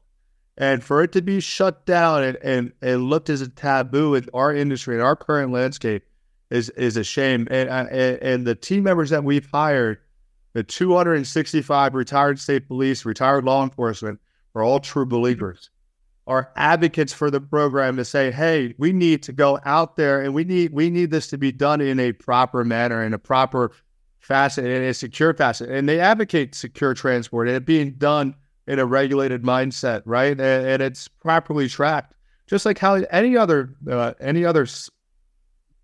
and 0.57 0.83
for 0.83 1.03
it 1.03 1.11
to 1.11 1.21
be 1.21 1.39
shut 1.39 1.85
down 1.85 2.23
and, 2.23 2.37
and, 2.37 2.71
and 2.81 3.03
looked 3.09 3.29
as 3.29 3.41
a 3.41 3.49
taboo 3.49 4.15
in 4.15 4.27
our 4.33 4.53
industry 4.53 4.95
in 4.95 5.01
our 5.01 5.15
current 5.15 5.51
landscape 5.51 6.03
is 6.49 6.69
is 6.71 6.97
a 6.97 7.03
shame. 7.03 7.47
And, 7.51 7.69
and 7.69 7.89
and 7.89 8.47
the 8.47 8.55
team 8.55 8.83
members 8.83 9.09
that 9.09 9.23
we've 9.23 9.47
hired, 9.51 9.99
the 10.53 10.63
265 10.63 11.93
retired 11.93 12.39
state 12.39 12.67
police, 12.67 13.05
retired 13.05 13.43
law 13.43 13.63
enforcement, 13.63 14.19
are 14.55 14.63
all 14.63 14.79
true 14.79 15.05
believers 15.05 15.69
are 16.27 16.51
advocates 16.55 17.13
for 17.13 17.29
the 17.29 17.39
program 17.39 17.97
to 17.97 18.05
say, 18.05 18.31
hey, 18.31 18.73
we 18.77 18.91
need 18.91 19.21
to 19.23 19.31
go 19.31 19.59
out 19.65 19.95
there 19.95 20.21
and 20.21 20.33
we 20.33 20.43
need 20.43 20.73
we 20.73 20.89
need 20.89 21.11
this 21.11 21.27
to 21.27 21.37
be 21.37 21.51
done 21.51 21.81
in 21.81 21.99
a 21.99 22.11
proper 22.13 22.63
manner, 22.63 23.03
in 23.03 23.13
a 23.13 23.19
proper 23.19 23.71
facet 24.19 24.65
and 24.65 24.83
a 24.83 24.93
secure 24.93 25.33
facet. 25.33 25.69
And 25.69 25.87
they 25.87 25.99
advocate 25.99 26.55
secure 26.55 26.93
transport 26.93 27.47
and 27.47 27.57
it 27.57 27.65
being 27.65 27.91
done 27.91 28.35
in 28.67 28.79
a 28.79 28.85
regulated 28.85 29.43
mindset, 29.43 30.01
right? 30.05 30.31
And, 30.31 30.41
and 30.67 30.81
it's 30.81 31.07
properly 31.07 31.69
tracked, 31.69 32.15
just 32.47 32.65
like 32.65 32.79
how 32.79 32.95
any 33.11 33.37
other 33.37 33.75
uh, 33.89 34.13
any 34.19 34.43
other 34.43 34.65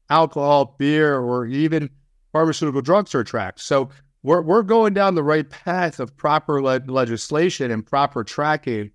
alcohol, 0.09 0.75
beer, 0.79 1.19
or 1.19 1.45
even 1.45 1.89
pharmaceutical 2.31 2.81
drugs 2.81 3.13
are 3.13 3.23
tracked. 3.23 3.59
So 3.59 3.89
we're 4.23 4.41
we're 4.41 4.63
going 4.63 4.93
down 4.93 5.15
the 5.15 5.23
right 5.23 5.49
path 5.49 5.99
of 5.99 6.15
proper 6.17 6.61
le- 6.61 6.81
legislation 6.87 7.71
and 7.71 7.85
proper 7.85 8.23
tracking, 8.23 8.91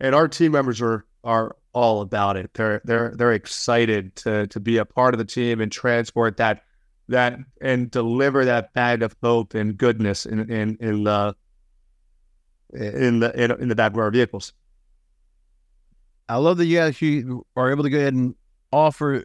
and 0.00 0.14
our 0.14 0.28
team 0.28 0.52
members 0.52 0.80
are 0.80 1.04
are 1.22 1.56
all 1.72 2.00
about 2.00 2.36
it. 2.36 2.50
They're 2.54 2.80
they're 2.84 3.14
they're 3.14 3.32
excited 3.32 4.16
to 4.16 4.46
to 4.48 4.60
be 4.60 4.78
a 4.78 4.84
part 4.84 5.14
of 5.14 5.18
the 5.18 5.24
team 5.24 5.60
and 5.60 5.70
transport 5.70 6.38
that 6.38 6.64
that 7.08 7.38
and 7.60 7.90
deliver 7.90 8.44
that 8.44 8.72
bag 8.72 9.02
of 9.02 9.14
hope 9.22 9.54
and 9.54 9.76
goodness 9.76 10.26
in 10.26 10.50
in 10.50 10.76
in 10.80 11.04
the 11.04 11.36
in 12.72 13.20
the 13.20 13.32
in, 13.42 13.50
in 13.62 13.68
the 13.68 13.74
back 13.74 13.92
of 13.92 13.98
our 13.98 14.10
vehicles. 14.10 14.52
I 16.28 16.36
love 16.36 16.58
that 16.58 16.66
you 16.66 16.78
actually 16.78 17.24
are 17.56 17.70
able 17.70 17.82
to 17.82 17.90
go 17.90 17.98
ahead 17.98 18.14
and 18.14 18.34
offer 18.72 19.24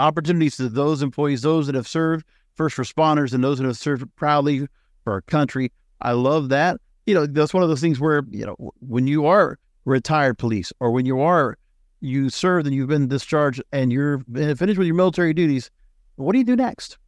opportunities 0.00 0.56
to 0.56 0.70
those 0.70 1.02
employees, 1.02 1.42
those 1.42 1.66
that 1.66 1.74
have 1.74 1.86
served, 1.86 2.24
first 2.54 2.78
responders, 2.78 3.34
and 3.34 3.44
those 3.44 3.58
that 3.58 3.66
have 3.66 3.76
served 3.76 4.04
proudly 4.16 4.66
for 5.04 5.12
our 5.12 5.20
country. 5.20 5.70
I 6.00 6.12
love 6.12 6.48
that. 6.48 6.80
You 7.06 7.14
know, 7.14 7.26
that's 7.26 7.52
one 7.52 7.62
of 7.62 7.68
those 7.68 7.82
things 7.82 8.00
where, 8.00 8.22
you 8.30 8.46
know, 8.46 8.72
when 8.80 9.06
you 9.06 9.26
are 9.26 9.58
retired 9.84 10.38
police 10.38 10.72
or 10.80 10.90
when 10.90 11.06
you 11.06 11.20
are, 11.20 11.56
you 12.00 12.30
served 12.30 12.66
and 12.66 12.74
you've 12.74 12.88
been 12.88 13.08
discharged 13.08 13.62
and 13.72 13.92
you're 13.92 14.20
finished 14.32 14.78
with 14.78 14.86
your 14.86 14.96
military 14.96 15.32
duties, 15.32 15.70
what 16.16 16.32
do 16.32 16.38
you 16.38 16.44
do 16.44 16.56
next? 16.56 16.98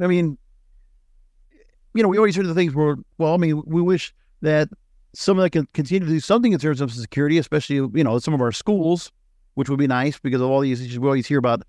I 0.00 0.06
mean, 0.06 0.38
you 1.94 2.02
know, 2.02 2.08
we 2.08 2.18
always 2.18 2.34
hear 2.34 2.44
the 2.44 2.54
things 2.54 2.74
where, 2.74 2.96
well, 3.18 3.34
I 3.34 3.36
mean, 3.36 3.62
we 3.66 3.82
wish 3.82 4.14
that 4.42 4.68
someone 5.14 5.44
that 5.44 5.50
can 5.50 5.66
continue 5.72 6.06
to 6.06 6.12
do 6.12 6.20
something 6.20 6.52
in 6.52 6.58
terms 6.58 6.80
of 6.80 6.92
security, 6.92 7.38
especially, 7.38 7.76
you 7.76 8.04
know, 8.04 8.18
some 8.18 8.34
of 8.34 8.40
our 8.40 8.52
schools, 8.52 9.10
which 9.54 9.68
would 9.68 9.78
be 9.78 9.88
nice 9.88 10.18
because 10.18 10.40
of 10.40 10.48
all 10.48 10.60
these 10.60 10.80
issues 10.80 10.98
we 10.98 11.06
always 11.08 11.26
hear 11.26 11.38
about, 11.38 11.62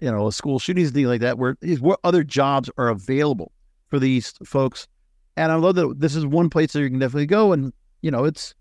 you 0.00 0.10
know, 0.10 0.30
school 0.30 0.58
shootings 0.58 0.88
and 0.88 0.94
things 0.94 1.08
like 1.08 1.20
that, 1.20 1.36
where 1.36 1.56
what 1.80 2.00
other 2.04 2.24
jobs 2.24 2.70
are 2.78 2.88
available 2.88 3.52
for 3.88 3.98
these 3.98 4.32
folks. 4.44 4.88
And 5.36 5.52
I 5.52 5.56
love 5.56 5.74
that 5.74 5.96
this 5.98 6.16
is 6.16 6.24
one 6.24 6.48
place 6.48 6.72
that 6.72 6.80
you 6.80 6.88
can 6.88 6.98
definitely 6.98 7.26
go 7.26 7.52
and, 7.52 7.74
you 8.00 8.10
know, 8.10 8.24
it's 8.24 8.54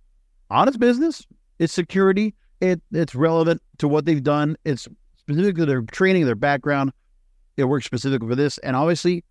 honest 0.56 0.80
business, 0.80 1.26
it's 1.60 1.74
security, 1.74 2.34
it 2.62 2.82
it's 2.92 3.16
relevant 3.16 3.62
to 3.80 3.88
what 3.88 4.06
they've 4.06 4.24
done, 4.24 4.58
it's 4.66 4.88
specific 5.18 5.56
to 5.58 5.66
their 5.66 5.82
training, 5.82 6.26
their 6.26 6.36
background. 6.36 6.92
It 7.58 7.66
works 7.66 7.86
specifically 7.86 8.28
for 8.28 8.36
this. 8.36 8.58
And 8.60 8.76
obviously 8.76 9.24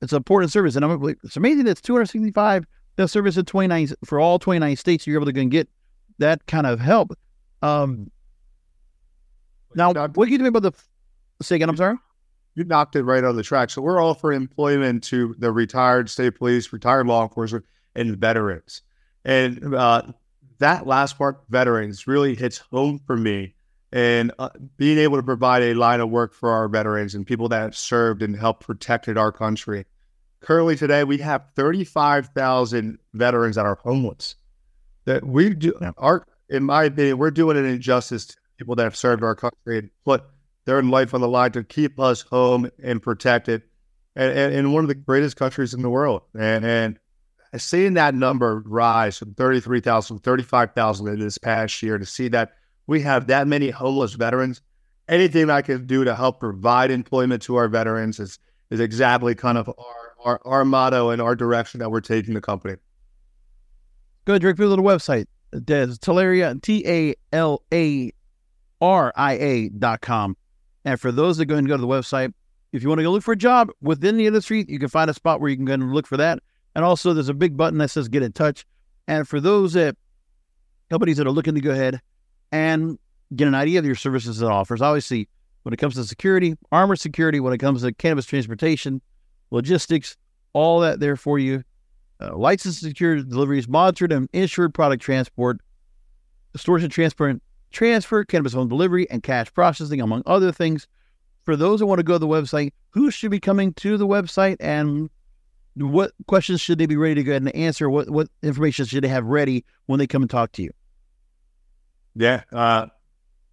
it's 0.00 0.12
an 0.12 0.16
important 0.16 0.52
service. 0.52 0.76
And 0.76 0.84
I'm 0.84 1.16
it's 1.24 1.36
amazing 1.36 1.64
that 1.64 1.72
it's 1.72 1.80
265 1.80 2.64
the 2.96 3.08
service 3.08 3.36
in 3.36 3.44
29 3.44 3.88
for 4.04 4.20
all 4.20 4.38
29 4.38 4.76
states. 4.76 5.06
You're 5.06 5.20
able 5.20 5.32
to 5.32 5.44
get 5.46 5.68
that 6.18 6.46
kind 6.46 6.66
of 6.66 6.80
help. 6.80 7.12
Um, 7.62 8.10
now, 9.74 9.92
what 9.92 10.26
do 10.26 10.30
you 10.30 10.38
think 10.38 10.48
about 10.48 10.62
the? 10.62 10.72
Say 11.42 11.56
again. 11.56 11.68
I'm 11.68 11.76
sorry. 11.76 11.96
You 12.56 12.64
knocked 12.64 12.96
it 12.96 13.04
right 13.04 13.22
on 13.22 13.36
the 13.36 13.42
track. 13.42 13.70
So 13.70 13.80
we're 13.80 14.02
offering 14.02 14.36
employment 14.36 15.04
to 15.04 15.34
the 15.38 15.52
retired 15.52 16.10
state 16.10 16.36
police, 16.36 16.72
retired 16.72 17.06
law 17.06 17.22
enforcement, 17.22 17.64
and 17.94 18.16
veterans. 18.16 18.82
And 19.24 19.74
uh, 19.74 20.02
that 20.60 20.86
last 20.86 21.18
part, 21.18 21.42
veterans, 21.50 22.06
really 22.06 22.34
hits 22.34 22.58
home 22.58 23.00
for 23.06 23.16
me. 23.16 23.54
And 23.92 24.32
uh, 24.38 24.50
being 24.76 24.98
able 24.98 25.16
to 25.16 25.22
provide 25.22 25.62
a 25.64 25.74
line 25.74 26.00
of 26.00 26.10
work 26.10 26.32
for 26.32 26.50
our 26.50 26.68
veterans 26.68 27.14
and 27.14 27.26
people 27.26 27.48
that 27.48 27.60
have 27.60 27.76
served 27.76 28.22
and 28.22 28.36
helped 28.36 28.64
protected 28.64 29.18
our 29.18 29.32
country 29.32 29.84
Currently, 30.40 30.76
today 30.76 31.04
we 31.04 31.18
have 31.18 31.44
35,000 31.54 32.98
veterans 33.12 33.56
that 33.56 33.66
are 33.66 33.78
homeless. 33.82 34.36
That 35.04 35.24
we 35.24 35.54
do, 35.54 35.74
yeah. 35.80 35.92
our, 35.98 36.26
in 36.48 36.64
my 36.64 36.84
opinion, 36.84 37.18
we're 37.18 37.30
doing 37.30 37.58
an 37.58 37.66
injustice 37.66 38.26
to 38.26 38.36
people 38.58 38.74
that 38.76 38.84
have 38.84 38.96
served 38.96 39.22
our 39.22 39.34
country 39.34 39.78
and 39.78 39.90
put 40.04 40.24
their 40.64 40.82
life 40.82 41.12
on 41.12 41.20
the 41.20 41.28
line 41.28 41.52
to 41.52 41.62
keep 41.62 42.00
us 42.00 42.22
home 42.22 42.70
and 42.82 43.02
protected, 43.02 43.62
and, 44.16 44.36
and 44.36 44.54
in 44.54 44.72
one 44.72 44.84
of 44.84 44.88
the 44.88 44.94
greatest 44.94 45.36
countries 45.36 45.74
in 45.74 45.82
the 45.82 45.90
world. 45.90 46.22
And 46.38 46.64
and 46.64 46.98
seeing 47.56 47.94
that 47.94 48.14
number 48.14 48.62
rise 48.66 49.18
from 49.18 49.34
33,000, 49.34 50.20
35,000 50.20 51.08
in 51.08 51.18
this 51.18 51.38
past 51.38 51.82
year, 51.82 51.98
to 51.98 52.06
see 52.06 52.28
that 52.28 52.52
we 52.86 53.00
have 53.02 53.26
that 53.26 53.46
many 53.46 53.70
homeless 53.70 54.14
veterans, 54.14 54.60
anything 55.08 55.50
I 55.50 55.62
can 55.62 55.86
do 55.86 56.04
to 56.04 56.14
help 56.14 56.40
provide 56.40 56.90
employment 56.90 57.42
to 57.42 57.56
our 57.56 57.68
veterans 57.68 58.20
is 58.20 58.38
is 58.70 58.78
exactly 58.78 59.34
kind 59.34 59.58
of 59.58 59.68
our 59.68 60.10
our, 60.24 60.40
our 60.44 60.64
motto 60.64 61.10
and 61.10 61.20
our 61.20 61.34
direction 61.34 61.80
that 61.80 61.90
we're 61.90 62.00
taking 62.00 62.34
the 62.34 62.40
company. 62.40 62.76
Go 64.24 64.38
direct 64.38 64.58
people 64.58 64.76
to 64.76 64.82
the 64.82 64.86
website. 64.86 65.26
Des 65.64 65.86
Talaria, 65.98 66.60
T 66.62 66.86
A 66.86 67.14
L 67.32 67.62
A 67.72 68.12
R 68.80 69.12
I 69.16 69.32
A 69.32 69.68
dot 69.70 70.00
com. 70.00 70.36
And 70.84 71.00
for 71.00 71.10
those 71.10 71.36
that 71.38 71.46
go 71.46 71.56
and 71.56 71.66
go 71.66 71.76
to 71.76 71.80
the 71.80 71.88
website, 71.88 72.32
if 72.72 72.82
you 72.82 72.88
want 72.88 73.00
to 73.00 73.02
go 73.02 73.10
look 73.10 73.22
for 73.22 73.32
a 73.32 73.36
job 73.36 73.70
within 73.82 74.16
the 74.16 74.26
industry, 74.26 74.64
you 74.68 74.78
can 74.78 74.88
find 74.88 75.10
a 75.10 75.14
spot 75.14 75.40
where 75.40 75.50
you 75.50 75.56
can 75.56 75.64
go 75.64 75.74
and 75.74 75.92
look 75.92 76.06
for 76.06 76.16
that. 76.16 76.40
And 76.74 76.84
also, 76.84 77.12
there's 77.12 77.28
a 77.28 77.34
big 77.34 77.56
button 77.56 77.78
that 77.78 77.90
says 77.90 78.08
get 78.08 78.22
in 78.22 78.32
touch. 78.32 78.64
And 79.08 79.26
for 79.26 79.40
those 79.40 79.72
that 79.72 79.96
companies 80.88 81.16
that 81.16 81.26
are 81.26 81.32
looking 81.32 81.54
to 81.54 81.60
go 81.60 81.70
ahead 81.70 82.00
and 82.52 82.98
get 83.34 83.48
an 83.48 83.54
idea 83.54 83.78
of 83.78 83.84
your 83.84 83.94
services 83.94 84.40
and 84.40 84.50
offers, 84.50 84.80
obviously, 84.80 85.28
when 85.62 85.72
it 85.72 85.78
comes 85.78 85.94
to 85.94 86.04
security, 86.04 86.56
armor 86.72 86.96
security, 86.96 87.40
when 87.40 87.52
it 87.52 87.58
comes 87.58 87.82
to 87.82 87.92
cannabis 87.92 88.26
transportation, 88.26 89.00
logistics, 89.50 90.16
all 90.52 90.80
that 90.80 91.00
there 91.00 91.16
for 91.16 91.38
you. 91.38 91.62
Uh, 92.20 92.36
licensed 92.36 92.80
secured 92.80 93.28
deliveries, 93.30 93.66
monitored 93.66 94.12
and 94.12 94.28
insured 94.32 94.74
product 94.74 95.02
transport, 95.02 95.58
storage 96.54 96.82
and 96.82 96.92
transfer, 96.92 98.24
cannabis 98.24 98.52
home 98.52 98.68
delivery, 98.68 99.08
and 99.10 99.22
cash 99.22 99.52
processing, 99.54 100.00
among 100.00 100.22
other 100.26 100.52
things. 100.52 100.86
For 101.44 101.56
those 101.56 101.80
who 101.80 101.86
want 101.86 101.98
to 101.98 102.04
go 102.04 102.14
to 102.14 102.18
the 102.18 102.28
website, 102.28 102.72
who 102.90 103.10
should 103.10 103.30
be 103.30 103.40
coming 103.40 103.72
to 103.74 103.96
the 103.96 104.06
website 104.06 104.56
and 104.60 105.08
what 105.76 106.12
questions 106.26 106.60
should 106.60 106.78
they 106.78 106.86
be 106.86 106.96
ready 106.96 107.16
to 107.16 107.22
go 107.22 107.32
ahead 107.32 107.42
and 107.42 107.54
answer? 107.54 107.88
What 107.88 108.10
what 108.10 108.28
information 108.42 108.84
should 108.84 109.04
they 109.04 109.08
have 109.08 109.24
ready 109.24 109.64
when 109.86 109.98
they 109.98 110.06
come 110.06 110.22
and 110.22 110.30
talk 110.30 110.52
to 110.52 110.62
you? 110.62 110.70
Yeah, 112.14 112.42
uh, 112.52 112.86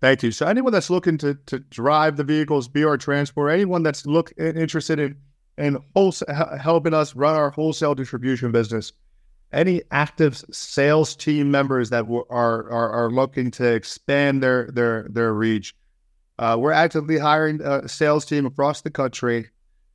thank 0.02 0.24
you. 0.24 0.32
So 0.32 0.48
anyone 0.48 0.74
that's 0.74 0.90
looking 0.90 1.18
to 1.20 1.36
to 1.48 1.60
drive 1.60 2.18
the 2.18 2.24
vehicles, 2.24 2.68
be 2.68 2.84
our 2.84 2.98
transport, 2.98 3.52
anyone 3.52 3.84
that's 3.84 4.06
look 4.06 4.34
interested 4.38 5.00
in 5.00 5.18
and 5.58 5.78
wholesale, 5.96 6.58
helping 6.62 6.94
us 6.94 7.16
run 7.16 7.36
our 7.36 7.50
wholesale 7.50 7.96
distribution 7.96 8.52
business. 8.52 8.94
Any 9.52 9.82
active 9.92 10.44
sales 10.52 11.16
team 11.16 11.50
members 11.50 11.90
that 11.90 12.06
are, 12.30 12.70
are, 12.70 12.90
are 12.92 13.10
looking 13.10 13.50
to 13.52 13.66
expand 13.74 14.44
their 14.44 14.70
their 14.72 15.08
their 15.10 15.34
reach, 15.34 15.74
uh, 16.38 16.58
we're 16.60 16.74
actively 16.74 17.18
hiring 17.18 17.62
a 17.62 17.88
sales 17.88 18.26
team 18.26 18.46
across 18.46 18.82
the 18.82 18.92
country 18.92 19.48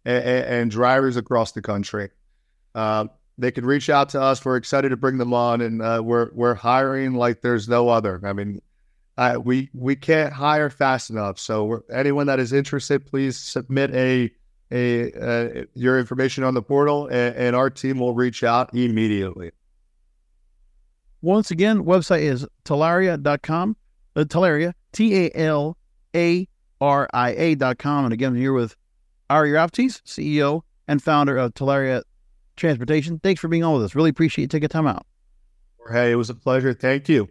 and, 0.05 0.25
and 0.25 0.71
drivers 0.71 1.17
across 1.17 1.53
the 1.53 1.63
country. 1.63 2.11
Uh, 2.75 3.07
they 3.39 3.51
can 3.51 3.65
reach 3.65 3.91
out 3.91 4.11
to 4.11 4.21
us. 4.21 4.45
We're 4.45 4.57
excited 4.57 4.91
to 4.91 4.97
bring 4.97 5.19
them 5.19 5.33
on, 5.33 5.61
and 5.61 5.83
uh, 5.83 6.03
we're 6.05 6.31
we're 6.33 6.55
hiring 6.55 7.15
like 7.15 7.41
there's 7.41 7.69
no 7.69 7.89
other. 7.89 8.21
I 8.25 8.33
mean, 8.33 8.61
uh, 9.17 9.39
we 9.43 9.71
we 9.75 9.97
can't 9.97 10.33
hire 10.33 10.71
fast 10.71 11.11
enough. 11.11 11.39
So 11.39 11.83
anyone 11.93 12.27
that 12.27 12.39
is 12.39 12.53
interested, 12.53 13.07
please 13.07 13.37
submit 13.39 13.95
a 13.95 14.31
a, 14.71 15.13
uh, 15.13 15.65
your 15.75 15.99
information 15.99 16.45
on 16.45 16.55
the 16.55 16.63
portal, 16.63 17.07
and, 17.07 17.37
and 17.37 17.57
our 17.57 17.69
team 17.69 17.99
will 17.99 18.15
reach 18.15 18.43
out 18.43 18.75
immediately. 18.75 19.51
Once 21.21 21.51
again, 21.51 21.85
website 21.85 22.23
is 22.23 22.47
talaria.com. 22.65 23.77
Uh, 24.17 24.25
Talaria, 24.25 24.73
T 24.93 25.27
A 25.27 25.31
L 25.35 25.77
A 26.15 26.49
R 26.81 27.09
I 27.15 27.31
A.com. 27.31 28.05
And 28.05 28.13
again, 28.13 28.31
I'm 28.31 28.37
here 28.37 28.53
with 28.53 28.77
Ari 29.33 29.53
Raptis, 29.53 30.03
CEO 30.03 30.61
and 30.87 31.03
founder 31.03 31.39
of 31.39 31.55
Talaria 31.55 32.03
Transportation. 32.57 33.19
Thanks 33.19 33.41
for 33.41 33.49
being 33.49 33.65
on 33.65 33.73
with 33.73 33.85
us. 33.85 33.95
Really 33.95 34.11
appreciate 34.11 34.43
you 34.43 34.49
taking 34.49 34.69
time 34.69 34.87
out. 34.87 35.07
Hey, 35.91 36.13
it 36.13 36.17
was 36.17 36.29
a 36.29 36.35
pleasure. 36.35 36.75
Thank 36.75 37.09
you. 37.09 37.31